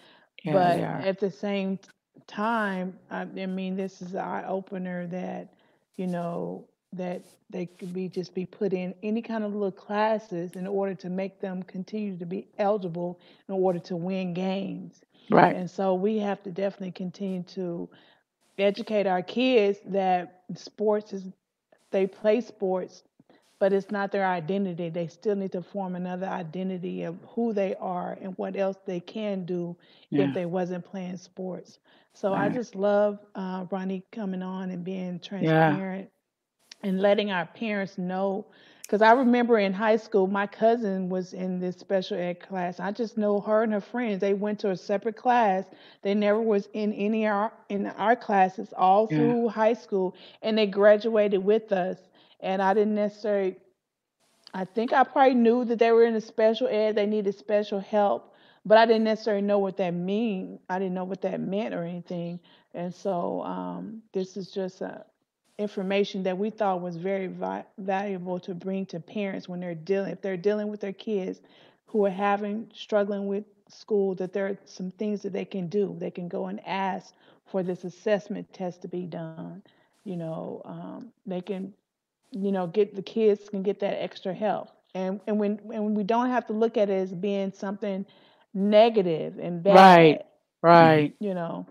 [0.43, 1.79] Yeah, but at the same
[2.27, 5.53] time, I, I mean, this is an eye opener that,
[5.95, 10.55] you know, that they could be just be put in any kind of little classes
[10.55, 15.01] in order to make them continue to be eligible in order to win games.
[15.29, 15.57] Right.
[15.57, 17.89] And so we have to definitely continue to
[18.57, 21.27] educate our kids that sports is
[21.91, 23.03] they play sports
[23.59, 24.89] but it's not their identity.
[24.89, 28.99] They still need to form another identity of who they are and what else they
[28.99, 29.75] can do
[30.09, 30.15] Yeah.
[30.15, 31.79] if they wasn't playing sports.
[32.13, 36.09] So i just love uh, ronnie coming on and being transparent
[36.83, 38.45] and letting our parents know
[38.85, 42.79] Because I remember in high school, my cousin was in this special ed class.
[42.79, 44.19] I just know her and her friends.
[44.21, 45.65] They went to a separate class.
[46.03, 49.33] They never was in any of our in our classes all Yeah.
[49.33, 51.97] through high school, and they graduated with us.
[52.39, 53.57] And I didn't necessarily.
[54.53, 56.95] I think I probably knew that they were in a special ed.
[56.95, 58.33] They needed special help,
[58.65, 60.59] but I didn't necessarily know what that mean.
[60.69, 62.39] I didn't know what that meant or anything.
[62.73, 65.05] And so um, this is just a
[65.57, 70.11] information that we thought was very vi- valuable to bring to parents when they're dealing
[70.11, 71.41] if they're dealing with their kids
[71.87, 75.95] who are having struggling with school that there are some things that they can do
[75.99, 77.13] they can go and ask
[77.45, 79.47] for this assessment test to be done
[79.89, 81.61] you know um, they can
[82.31, 86.03] you know get the kids can get that extra help and and when and we
[86.03, 88.05] don't have to look at it as being something
[88.53, 90.21] negative and bad Right.
[90.61, 91.15] Right.
[91.19, 91.65] you know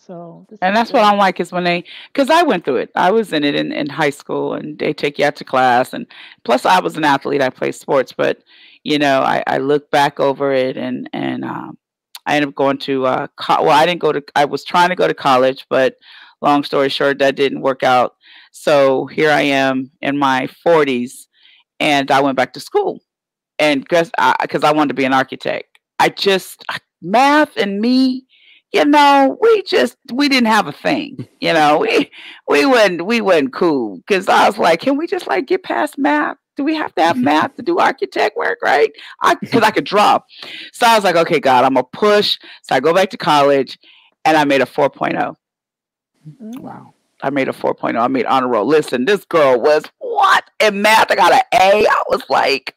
[0.00, 1.04] so this And that's what.
[1.04, 2.90] I'm like is when they, because I went through it.
[2.94, 5.92] I was in it in, in high school, and they take you out to class,
[5.92, 6.06] and
[6.44, 7.42] plus I was an athlete.
[7.42, 8.38] I played sports, but
[8.84, 11.78] you know, I, I look back over it, and and um,
[12.26, 14.22] I ended up going to uh, co- well, I didn't go to.
[14.34, 15.96] I was trying to go to college, but
[16.40, 18.16] long story short, that didn't work out.
[18.52, 21.26] So here I am in my 40s,
[21.78, 23.00] and I went back to school,
[23.58, 25.66] and because I, I wanted to be an architect.
[25.98, 26.64] I just
[27.02, 28.26] math and me
[28.72, 31.28] you know, we just we didn't have a thing.
[31.42, 32.10] You know, we
[32.48, 35.96] we wasn't we wasn't cool because I was like, can we just like get past
[35.96, 36.36] math?
[36.58, 38.92] Do we have to have math to do architect work, right?
[39.22, 40.18] I because I could draw.
[40.72, 42.38] So I was like, okay, God, I'm gonna push.
[42.62, 43.78] So I go back to college,
[44.26, 45.34] and I made a 4.0.
[46.42, 46.58] Mm.
[46.60, 46.92] Wow.
[47.22, 47.98] I made a 4.0.
[47.98, 48.66] I made honor roll.
[48.66, 51.10] Listen, this girl was what in math?
[51.10, 51.86] I got an A.
[51.86, 52.76] I was like,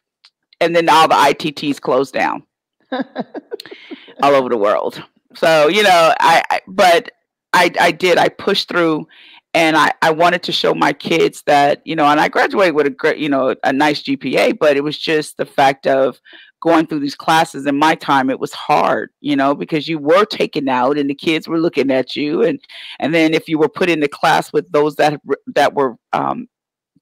[0.60, 2.44] and then all the ITTs closed down
[2.92, 5.02] all over the world.
[5.36, 7.10] So you know, I, I but
[7.52, 8.18] I I did.
[8.18, 9.06] I pushed through,
[9.54, 12.86] and I I wanted to show my kids that you know, and I graduated with
[12.86, 16.20] a great you know a nice GPA, but it was just the fact of
[16.64, 20.24] going through these classes in my time it was hard you know because you were
[20.24, 22.58] taken out and the kids were looking at you and
[23.00, 25.20] and then if you were put in the class with those that
[25.54, 26.48] that were um,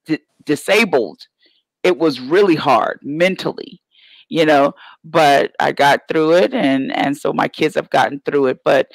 [0.05, 1.29] di- disabled
[1.85, 3.81] it was really hard mentally
[4.33, 4.73] you know
[5.05, 8.59] but i got through it and and so my kids have gotten through it.
[8.65, 8.89] But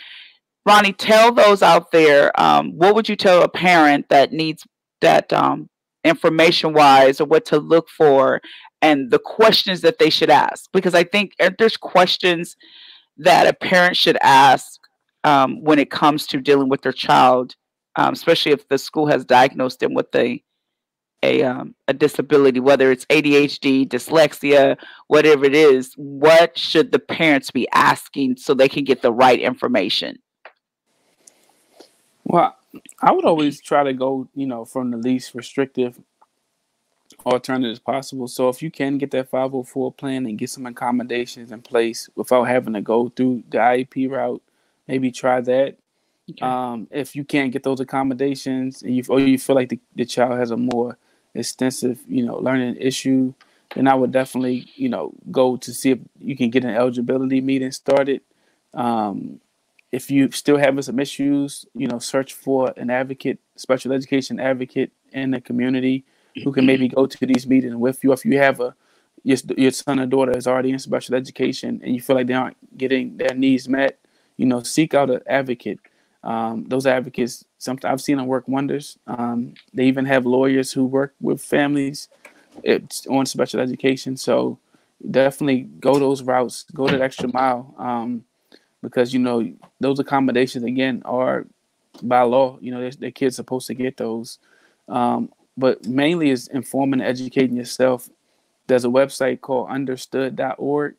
[0.65, 4.65] ronnie tell those out there um, what would you tell a parent that needs
[5.01, 5.69] that um,
[6.03, 8.41] information wise or what to look for
[8.81, 10.69] and the questions that they should ask?
[10.73, 12.57] Because i think there's questions
[13.17, 14.79] that a parent should ask
[15.23, 17.55] um, when it comes to dealing with their child
[17.95, 20.41] um, especially if the school has diagnosed them with a
[21.27, 27.51] a um, a disability, whether it's ADHD, dyslexia, whatever it is, what should the parents
[27.51, 30.19] be asking so they can get the right information?
[32.23, 32.55] Well,
[33.01, 35.99] I would always try to go, you know, from the least restrictive
[37.25, 38.27] alternatives possible.
[38.27, 42.45] So if you can get that 504 plan and get some accommodations in place without
[42.45, 44.41] having to go through the IEP route,
[44.87, 45.77] maybe try that.
[46.41, 50.05] Um, if you can't get those accommodations and you or you feel like the, the
[50.05, 50.97] child has a more
[51.37, 53.33] extensive, you know, learning issue,
[53.75, 57.41] then I would definitely, you know, go to see if you can get an eligibility
[57.41, 58.21] meeting started.
[58.73, 59.39] Um,
[59.91, 64.91] if you still having some issues, you know, search for an advocate, special education advocate
[65.11, 66.05] in the community
[66.43, 68.11] who can maybe go to these meetings with you.
[68.11, 68.75] If you have a
[69.23, 72.33] your, your son or daughter is already in special education and you feel like they
[72.33, 73.99] aren't getting their needs met,
[74.37, 75.79] you know, seek out an advocate.
[76.23, 78.97] Um, those advocates, sometimes I've seen them work wonders.
[79.07, 82.09] Um, they even have lawyers who work with families
[82.63, 84.17] it's on special education.
[84.17, 84.59] So
[85.09, 87.73] definitely go those routes, go the extra mile.
[87.77, 88.23] Um,
[88.81, 91.45] because you know those accommodations again are
[92.03, 92.57] by law.
[92.61, 94.39] You know, the kids supposed to get those.
[94.87, 98.09] Um, but mainly is informing and educating yourself.
[98.67, 100.95] There's a website called understood.org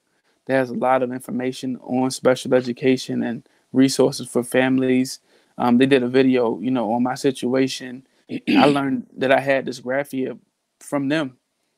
[0.47, 3.43] that has a lot of information on special education and
[3.73, 5.21] resources for families.
[5.59, 8.07] Um, they did a video, you know, on my situation.
[8.31, 10.39] I learned that I had dysgraphia
[10.81, 11.37] from them,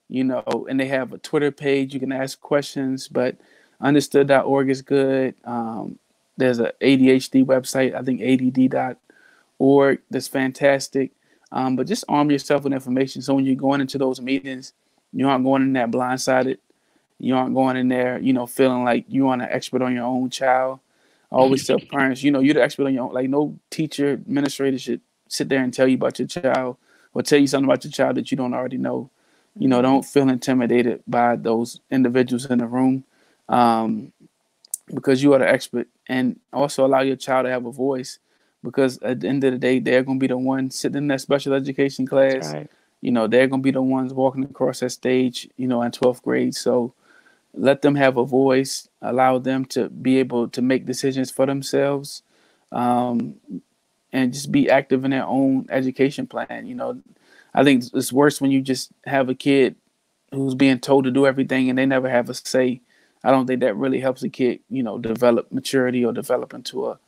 [0.09, 1.95] you know, and they have a Twitter page.
[1.95, 3.37] You can ask questions, but
[3.81, 5.35] understood.org is good.
[5.45, 5.99] Um,
[6.37, 11.13] there's a ADHD website, I think ADD.org, that's fantastic.
[11.53, 13.23] Um, but just arm yourself with information.
[13.23, 14.73] So when you're going into those meetings,
[15.13, 16.59] you aren't going in there blindsided.
[17.19, 20.05] You aren't going in there, you know, feeling like you are an expert on your
[20.05, 20.81] own child.
[21.33, 23.13] I always tell parents, you know, you're the expert on your own.
[23.13, 26.77] Like no teacher, administrator should sit there and tell you about your child
[27.15, 29.11] or tell you something about your child that you don't already know.
[29.57, 33.05] You know, don't feel intimidated by those individuals in the room
[33.49, 34.13] um,
[34.93, 35.89] because you are the expert.
[36.09, 38.19] And also allow your child to have a voice
[38.65, 41.09] because at the end of the day, they're going to be the one sitting in
[41.09, 42.53] that special education class.
[42.53, 42.71] right.
[43.01, 46.23] you know, they're gonna be the ones walking across that stage, you know, in 12th
[46.23, 46.55] grade.
[46.55, 46.93] So
[47.55, 52.23] let them have a voice, allow them to be able to make decisions for themselves,
[52.73, 53.35] um,
[54.13, 56.67] and just be active in their own education plan.
[56.67, 57.01] You know,
[57.55, 59.77] I think it's worse when you just have a kid
[60.33, 62.81] who's being told to do everything and they never have a say.
[63.25, 66.87] I don't think that really helps a kid, you know, develop maturity or develop into
[66.87, 66.99] a,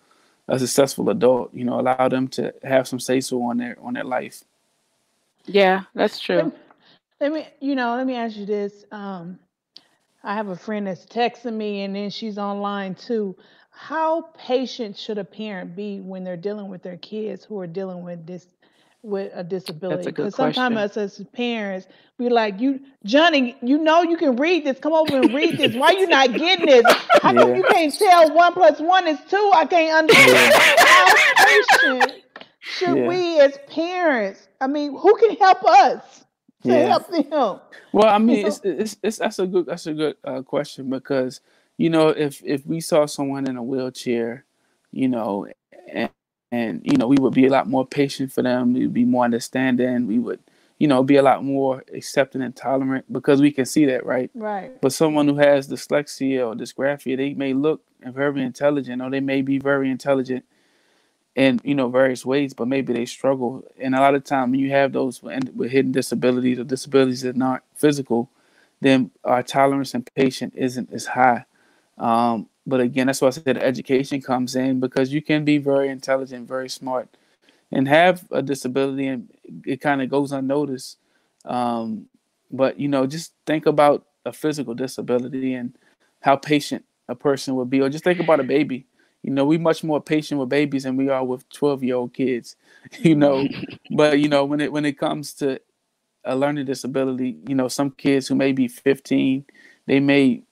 [0.48, 1.54] a successful adult.
[1.54, 4.44] You know, allow them to have some say so on their on their life.
[5.46, 6.52] Yeah, that's true.
[7.20, 8.84] Let me, you know, let me ask you this.
[8.90, 9.38] Um,
[10.24, 13.36] I have a friend that's texting me, and then she's online too.
[13.70, 18.02] How patient should a parent be when they're dealing with their kids who are dealing
[18.04, 18.46] with this
[19.02, 20.04] with a disability?
[20.04, 23.56] Because sometimes us as parents, we like you, Johnny.
[23.62, 24.78] You know you can read this.
[24.78, 25.74] Come over and read this.
[25.74, 26.84] Why you not getting this?
[27.22, 29.50] How come you can't tell one plus one is two?
[29.54, 30.54] I can't understand.
[30.78, 32.22] How patient
[32.60, 33.08] should Yeah.
[33.08, 34.46] we as parents?
[34.60, 36.24] I mean, who can help us
[36.62, 36.98] Yeah.
[37.92, 41.40] Well, I mean, it's, it's it's that's a good that's a good uh, question because
[41.78, 44.44] you know if if we saw someone in a wheelchair,
[44.92, 45.48] you know,
[45.92, 46.10] and
[46.52, 48.74] and you know we would be a lot more patient for them.
[48.74, 50.06] We'd be more understanding.
[50.06, 50.40] We would
[50.78, 54.30] you know be a lot more accepting and tolerant because we can see that, right?
[54.34, 54.80] Right.
[54.80, 59.42] But someone who has dyslexia or dysgraphia, they may look very intelligent or they may
[59.42, 60.44] be very intelligent
[61.34, 63.64] in you know various ways, but maybe they struggle.
[63.78, 67.40] And a lot of time when you have those with hidden disabilities or disabilities that
[67.40, 68.30] aren't physical,
[68.80, 71.44] then our tolerance and patience isn't as high.
[71.98, 75.88] Um, but again, that's why I said education comes in because you can be very
[75.88, 77.08] intelligent, very smart,
[77.72, 79.28] and have a disability, and
[79.66, 80.98] it kind of goes unnoticed.
[81.44, 82.06] Um,
[82.50, 85.76] but you know, just think about a physical disability and
[86.20, 88.86] how patient a person would be, or just think about a baby.
[89.22, 92.14] You know, we much more patient with babies than we are with twelve year old
[92.14, 92.56] kids.
[92.98, 93.46] You know,
[93.90, 95.60] but you know when it when it comes to
[96.24, 99.44] a learning disability, you know, some kids who may be fifteen,
[99.86, 100.42] they may,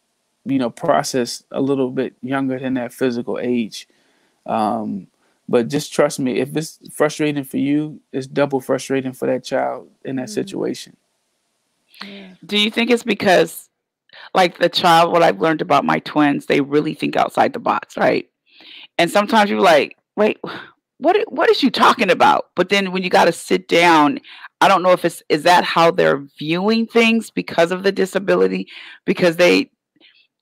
[0.45, 3.89] you know, process a little bit younger than that physical age.
[4.47, 5.09] Um,
[5.49, 9.89] but just trust me, if it's frustrating for you, it's double frustrating for that child
[10.05, 10.97] in that situation.
[12.47, 13.69] Do you think it's because,
[14.33, 17.97] like the child, what I've learned about my twins, they really think outside the box,
[17.97, 18.31] right?
[19.01, 20.39] And sometimes you're like, wait,
[20.99, 21.17] what?
[21.29, 22.51] What is you talking about?
[22.55, 24.21] But then when you got to sit down,
[24.61, 28.69] I don't know if it's is that how they're viewing things because of the disability,
[29.07, 29.71] because they,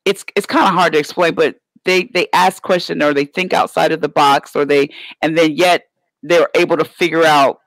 [0.04, 3.52] it's it's kind of hard to explain, but they they ask questions or they think
[3.52, 4.90] outside of the box or they
[5.22, 5.84] and then yet
[6.24, 7.60] they're able to figure out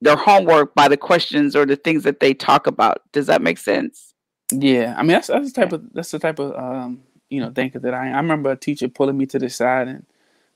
[0.00, 3.02] their homework by the questions or the things that they talk about.
[3.12, 4.14] Does that make sense?
[4.50, 7.50] Yeah, I mean that's that's the type of that's the type of um, you know
[7.50, 8.10] thinker that I.
[8.10, 10.04] I remember a teacher pulling me to the side and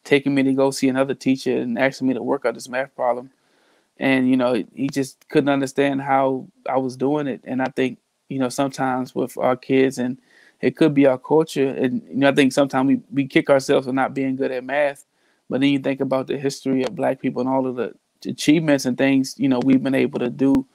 [0.05, 2.95] taking me to go see another teacher and asking me to work out this math
[2.95, 3.31] problem,
[3.99, 7.41] and you know he just couldn't understand how I was doing it.
[7.45, 7.99] And I think
[8.29, 10.19] you know sometimes with our kids and
[10.61, 13.87] it could be our culture, and you know I think sometimes we we kick ourselves
[13.87, 15.05] for not being good at math,
[15.49, 17.95] but then you think about the history of Black people and all of the
[18.25, 20.67] achievements and things you know we've been able to do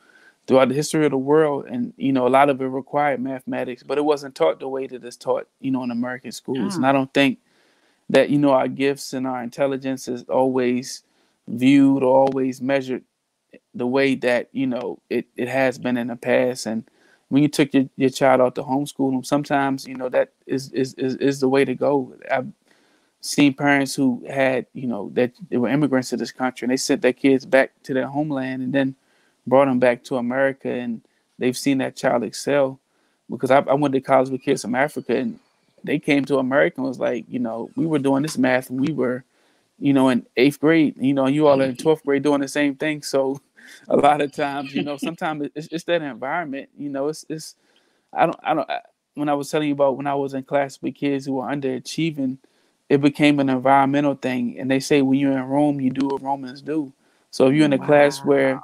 [0.45, 1.65] throughout the history of the world.
[1.65, 4.87] And you know a lot of it required mathematics but it wasn't taught the way
[4.87, 6.75] that it's taught you know in american schools.
[6.75, 6.89] And ah.
[6.89, 7.39] i don't think
[8.09, 11.03] that you know our gifts and our intelligence is always
[11.47, 13.03] viewed or always measured
[13.73, 16.65] the way that you know it, it has been in the past.
[16.67, 16.89] And
[17.29, 20.71] when you took your, your child out to homeschool them sometimes you know that is,
[20.73, 22.13] is is is the way to go.
[22.31, 22.47] I've
[23.21, 26.77] seen parents who had you know that they were immigrants to this country and they
[26.77, 28.95] sent their kids back to their homeland and then
[29.47, 31.01] brought them back to America and
[31.39, 32.79] they've seen that child excel.
[33.29, 35.39] Because I, I went to college with kids from Africa and
[35.83, 38.79] they came to America and was like, you know, we were doing this math and
[38.79, 39.23] we were,
[39.79, 42.47] you know, in eighth grade, you know, you all are in 12th grade doing the
[42.47, 43.03] same thing.
[43.03, 43.39] So
[43.89, 47.55] a lot of times, you know, sometimes it's, it's that environment, you know, it's, it's,
[48.13, 48.81] I don't, I don't, I,
[49.15, 51.47] when I was telling you about when I was in class with kids who were
[51.47, 52.37] underachieving,
[52.89, 54.57] it became an environmental thing.
[54.59, 56.93] And they say when you're in Rome, you do what Romans do.
[57.31, 58.61] So if you're in a class where,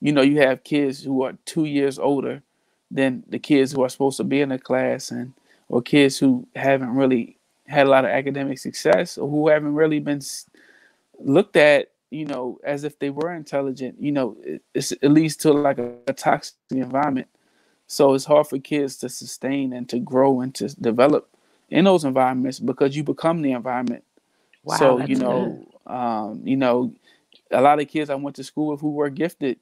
[0.00, 2.42] you know, you have kids who are two years older
[2.90, 5.32] than the kids who are supposed to be in the class and
[5.72, 10.00] or kids who haven't really had a lot of academic success or who haven't really
[10.00, 10.20] been
[11.18, 15.34] looked at, you know, as if they were intelligent, you know, it, it's, it leads
[15.34, 17.26] to like a, a toxic environment.
[17.86, 21.30] So it's hard for kids to sustain and to grow and to develop
[21.70, 24.04] in those environments because you become the environment.
[24.64, 26.92] Wow, so you know, um, you know,
[27.50, 29.58] a lot of kids I went to school with who were gifted,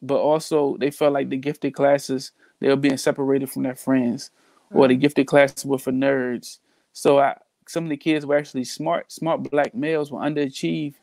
[0.00, 4.30] but also they felt like the gifted classes they were being separated from their friends,
[4.72, 6.58] or the gifted classes were for nerds.
[6.92, 7.36] So I,
[7.68, 10.94] some of the kids were actually smart, smart black males were underachieved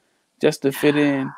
[0.42, 1.32] just to fit in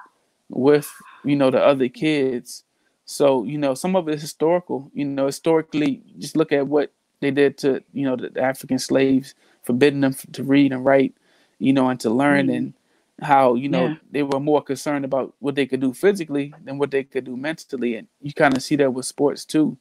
[0.49, 0.91] with
[1.25, 2.63] you know the other kids.
[3.05, 4.91] So you know, some of it is historical.
[4.93, 9.35] You know, historically, just look at what they did to you know the, African slaves,
[9.63, 11.15] forbidding them to read and write,
[11.59, 12.57] you know, and to learn, Mm.
[12.57, 12.73] and
[13.21, 13.95] how you know Yeah.
[14.11, 17.37] they were more concerned about what they could do physically than what they could do
[17.37, 19.77] mentally, and you kind of see that with sports too.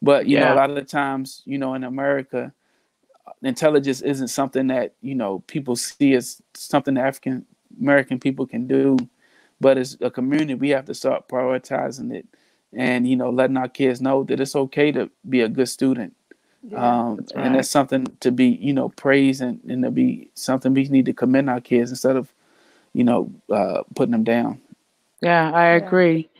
[0.00, 2.52] But you know, a lot of the times, you know, in America,
[3.42, 7.44] intelligence isn't something that you know people see as something African
[7.80, 8.96] American people can do,
[9.60, 12.26] but as a community, we have to start prioritizing it,
[12.72, 16.14] and you know, letting our kids know that it's okay to be a good student.
[16.74, 17.52] um, that's and right.
[17.54, 21.12] that's something to be, you know, praised and, and to be something we need to
[21.12, 22.32] commend our kids instead of,
[22.92, 24.60] you know, uh, putting them down.
[25.22, 26.30] Yeah, I agree.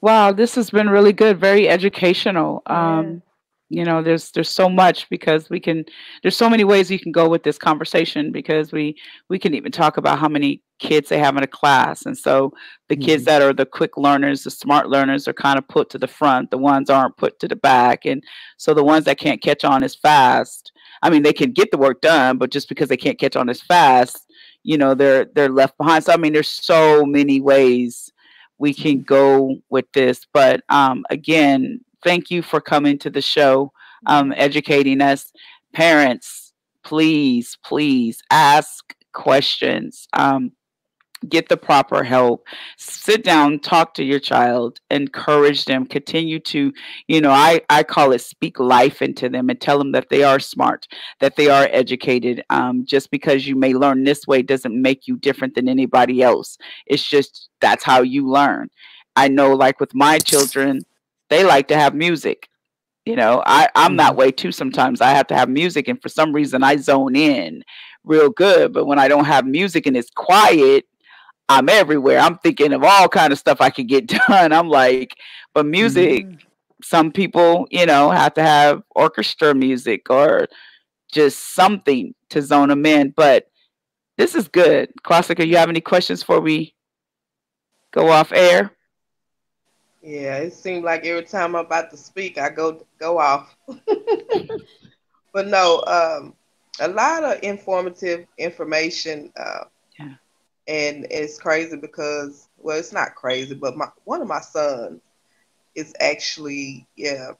[0.00, 2.62] Wow, this has been really good, very educational.
[2.66, 3.22] Um,
[3.70, 5.84] you know, there's there's so much because we can
[6.22, 8.96] there's so many ways you can go with this conversation because we
[9.28, 12.06] we can even talk about how many kids they have in a class.
[12.06, 12.52] And so
[12.88, 15.98] the kids that are the quick learners, the smart learners are kind of put to
[15.98, 18.04] the front, the ones aren't put to the back.
[18.06, 18.22] And
[18.58, 20.72] so the ones that can't catch on as fast,
[21.02, 23.48] I mean, they can get the work done, but just because they can't catch on
[23.48, 24.26] as fast,
[24.64, 26.04] you know, they're they're left behind.
[26.04, 28.12] So I mean, there's so many ways
[28.58, 30.26] we can go with this.
[30.32, 33.72] But um, again, thank you for coming to the show,
[34.06, 35.32] um, educating us.
[35.72, 36.52] Parents,
[36.84, 40.08] please, please ask questions.
[40.12, 40.52] Um,
[41.28, 42.46] get the proper help.
[42.76, 46.72] Sit down, talk to your child, encourage them, continue to,
[47.08, 50.22] you know, I, I call it speak life into them and tell them that they
[50.22, 50.86] are smart,
[51.20, 52.44] that they are educated.
[52.50, 56.58] Um, just because you may learn this way doesn't make you different than anybody else.
[56.86, 58.68] It's just that's how you learn.
[59.16, 60.82] I know, like with my children,
[61.30, 62.48] they like to have music.
[63.06, 65.00] You know, I, I'm that way too sometimes.
[65.00, 67.62] I have to have music, and for some reason, I zone in
[68.04, 68.72] real good.
[68.72, 70.84] But when I don't have music and it's quiet,
[71.48, 72.18] I'm everywhere.
[72.18, 74.52] I'm thinking of all kind of stuff I could get done.
[74.52, 75.16] I'm like,
[75.54, 76.26] but music,
[76.82, 80.48] some people, you know, have to have orchestra music or
[81.12, 83.10] just something to zone them in.
[83.16, 83.48] But
[84.18, 84.90] this is good.
[85.04, 86.74] Classica, you have any questions before we
[87.92, 88.72] go off air?
[90.02, 93.56] Yeah, it seemed like every time I'm about to speak, I go go off.
[95.32, 96.34] but no, um,
[96.78, 99.32] a lot of informative information.
[99.36, 99.75] Uh, yeah.
[100.68, 105.00] And it's crazy because, well, it's not crazy, but my one of my sons
[105.74, 107.32] is actually, yeah,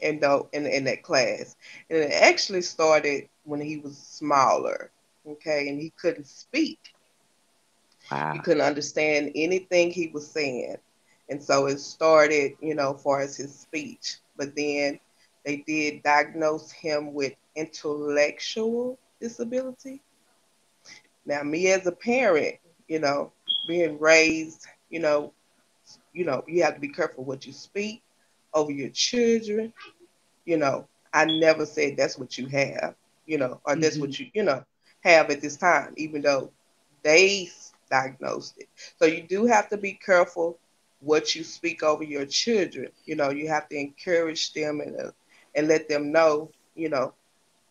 [0.00, 1.56] in the in, in that class,
[1.90, 4.90] and it actually started when he was smaller,
[5.26, 6.78] okay, and he couldn't speak.
[8.10, 8.30] Wow.
[8.30, 10.76] He couldn't understand anything he was saying.
[11.28, 14.18] And so it started, you know, far as his speech.
[14.36, 14.98] But then
[15.44, 20.02] they did diagnose him with intellectual disability.
[21.26, 22.56] Now, me as a parent,
[22.88, 23.32] you know,
[23.66, 25.32] being raised, you know,
[26.12, 28.02] you know, you have to be careful what you speak
[28.54, 29.72] over your children.
[30.44, 32.94] You know, I never said that's what you have,
[33.26, 34.64] you know, or that's what you, you know,
[35.02, 36.50] have at this time, even though
[37.02, 37.48] they
[37.90, 38.68] diagnosed it.
[38.98, 40.58] So you do have to be careful
[41.00, 42.88] what you speak over your children.
[43.04, 45.10] You know, you have to encourage them and uh,
[45.54, 47.12] and let them know, you know,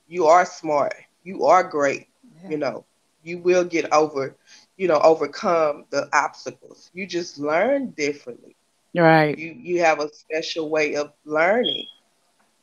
[0.07, 0.93] you are smart,
[1.23, 2.07] you are great.
[2.47, 2.85] You know,
[3.23, 4.35] you will get over,
[4.77, 6.89] you know, overcome the obstacles.
[6.93, 8.56] You just learn differently.
[8.95, 9.38] Right.
[9.38, 11.85] You you have a special way of learning,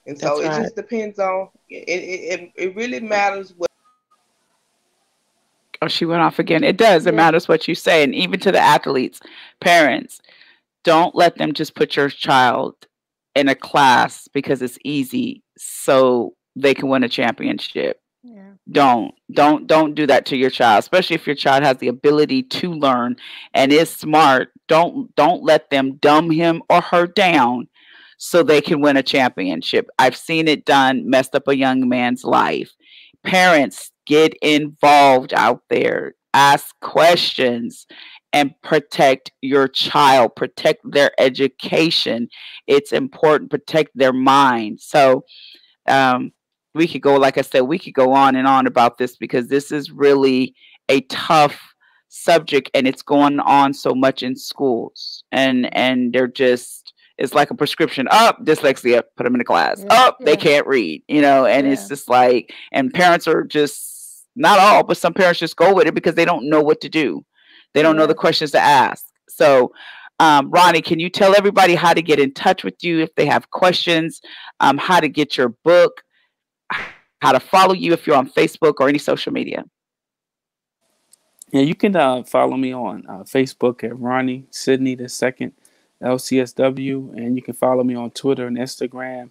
[0.06, 0.62] and so That's it right.
[0.62, 1.48] just depends on.
[1.70, 3.68] It, it it it really matters what.
[5.80, 6.64] Oh, she went off again.
[6.64, 7.06] It does.
[7.06, 8.02] It matters what you say.
[8.02, 9.20] And even to the athletes,
[9.60, 10.20] parents,
[10.82, 12.74] don't let them just put your child
[13.36, 18.00] in a class because it's easy so they can win a championship.
[18.70, 22.42] Don't don't don't do that to your child, especially if your child has the ability
[22.42, 23.16] to learn
[23.54, 24.52] and is smart.
[24.66, 27.68] Don't don't let them dumb him or her down
[28.18, 29.88] so they can win a championship.
[29.98, 32.72] I've seen it done, messed up a young man's life.
[33.24, 37.86] Parents, get involved out there, ask questions,
[38.32, 42.28] and protect your child, protect their education.
[42.66, 44.80] It's important, protect their mind.
[44.80, 45.24] So,
[45.86, 46.32] um,
[46.78, 49.48] we could go, like I said, we could go on and on about this because
[49.48, 50.54] this is really
[50.88, 51.74] a tough
[52.08, 55.24] subject and it's going on so much in schools.
[55.30, 58.06] And and they're just it's like a prescription.
[58.10, 59.84] Up dyslexia put them in a class.
[59.90, 64.60] Up they can't read you know and it's just like and parents are just not
[64.60, 67.24] all but some parents just go with it because they don't know what to do.
[67.74, 69.04] They don't know the questions to ask.
[69.28, 69.72] So
[70.20, 73.26] um, ronnie can you tell everybody how to get in touch with you if they
[73.26, 74.20] have questions?
[74.60, 76.02] Um, how to get your book
[77.20, 79.64] how to follow you if you're on facebook or any social media
[81.50, 85.52] Yeah, you can uh, follow me on uh, Facebook at Ronnie Sidney the second,
[86.02, 89.30] LCSW, and you can follow me on Twitter and Instagram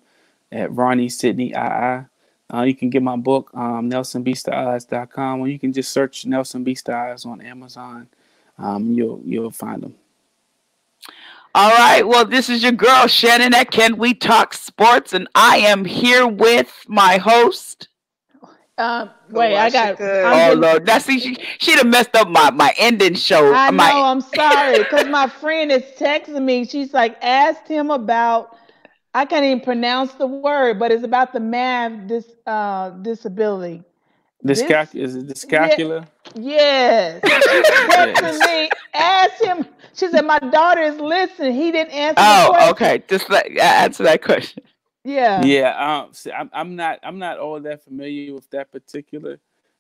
[0.52, 2.06] at Ronnie Sidney II.
[2.54, 6.90] Uh, you can get my book, um, NelsonBeatsTheOdds.com, or you can just search Nelson Beast
[6.90, 8.08] Eyes on Amazon.
[8.58, 9.96] Um, you'll you'll find them.
[11.56, 12.08] All right.
[12.08, 16.28] Well, this is your girl Shannon at Can We Talk Sports, and I am here
[16.28, 17.88] with my host.
[18.78, 20.00] Um, wait, I got.
[20.00, 23.52] Oh I'm Lord, now see, she she'd have messed up my my ending show.
[23.52, 24.04] I my, know.
[24.04, 26.64] I'm sorry because my friend is texting me.
[26.66, 28.56] She's like, asked him about.
[29.16, 33.84] I can't even pronounce the word, but it's about the math dis uh disability.
[34.44, 36.08] This, This- is it dyscalculia?
[36.36, 37.20] Yes.
[37.26, 38.70] She texted me.
[38.94, 39.66] Asked him.
[39.98, 42.16] She said, "My daughter is listening." He didn't answer.
[42.16, 42.70] the oh, question.
[42.70, 43.04] okay.
[43.08, 44.64] Just let, answer that question.
[45.04, 45.42] Yeah.
[45.44, 49.40] Yeah, um, see, I'm, I'm not I'm not all that familiar with that particular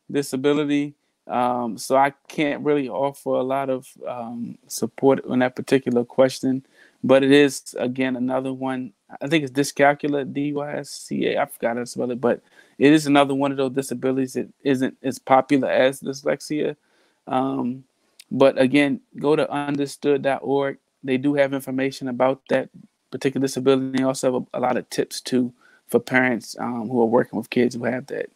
[0.09, 0.95] disability,
[1.27, 6.65] um, so I can't really offer a lot of um, support on that particular question.
[7.03, 8.93] But it is again another one.
[9.21, 11.41] I think it's dyscalculia, D Y S C A.
[11.41, 12.41] I forgot how to spell it, but
[12.77, 16.77] it is another one of those disabilities that isn't as popular as dyslexia.
[17.27, 17.83] Um,
[18.29, 20.77] but again, go to understood.org.
[21.03, 22.69] They do have information about that
[23.11, 23.97] particular disability.
[23.97, 25.53] They also have a, a lot of tips too
[25.87, 28.29] for parents um, who are working with kids who have that.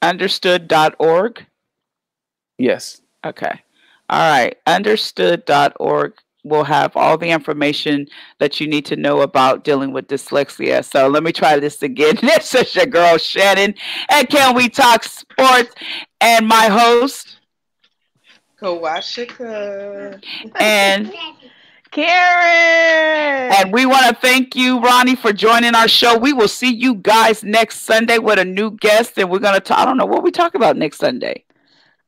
[0.00, 1.46] Understood.org.
[2.58, 3.02] Yes.
[3.24, 3.60] Okay.
[4.08, 4.56] All right.
[4.66, 6.14] Understood.org
[6.44, 8.06] will have all the information
[8.38, 10.84] that you need to know about dealing with dyslexia.
[10.84, 12.16] So let me try this again.
[12.20, 13.74] This is your girl Shannon,
[14.10, 15.74] and Can We Talk Sports?
[16.20, 17.38] And my host,
[18.62, 20.22] Kawashika.
[20.60, 21.12] and
[21.90, 23.52] Karen.
[23.54, 26.16] and we want to thank you, Ronnie, for joining our show.
[26.16, 29.78] We will see you guys next Sunday with a new guest, and we're gonna talk.
[29.78, 31.44] I don't know what we talk about next Sunday.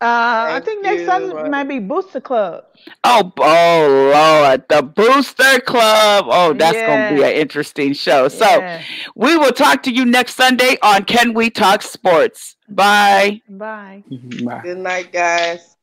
[0.00, 2.64] Uh, I think next Sunday might be Booster Club.
[3.04, 6.26] Oh, oh Lord, the Booster Club.
[6.28, 8.28] Oh, that's gonna be an interesting show.
[8.28, 8.82] So Yeah.
[9.14, 12.56] we will talk to you next Sunday on Can We Talk Sports.
[12.68, 13.40] Bye.
[13.48, 14.02] Bye.
[14.44, 14.60] Bye.
[14.62, 15.73] Good night, guys.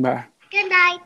[0.00, 0.24] Bye.
[0.50, 1.00] Good night.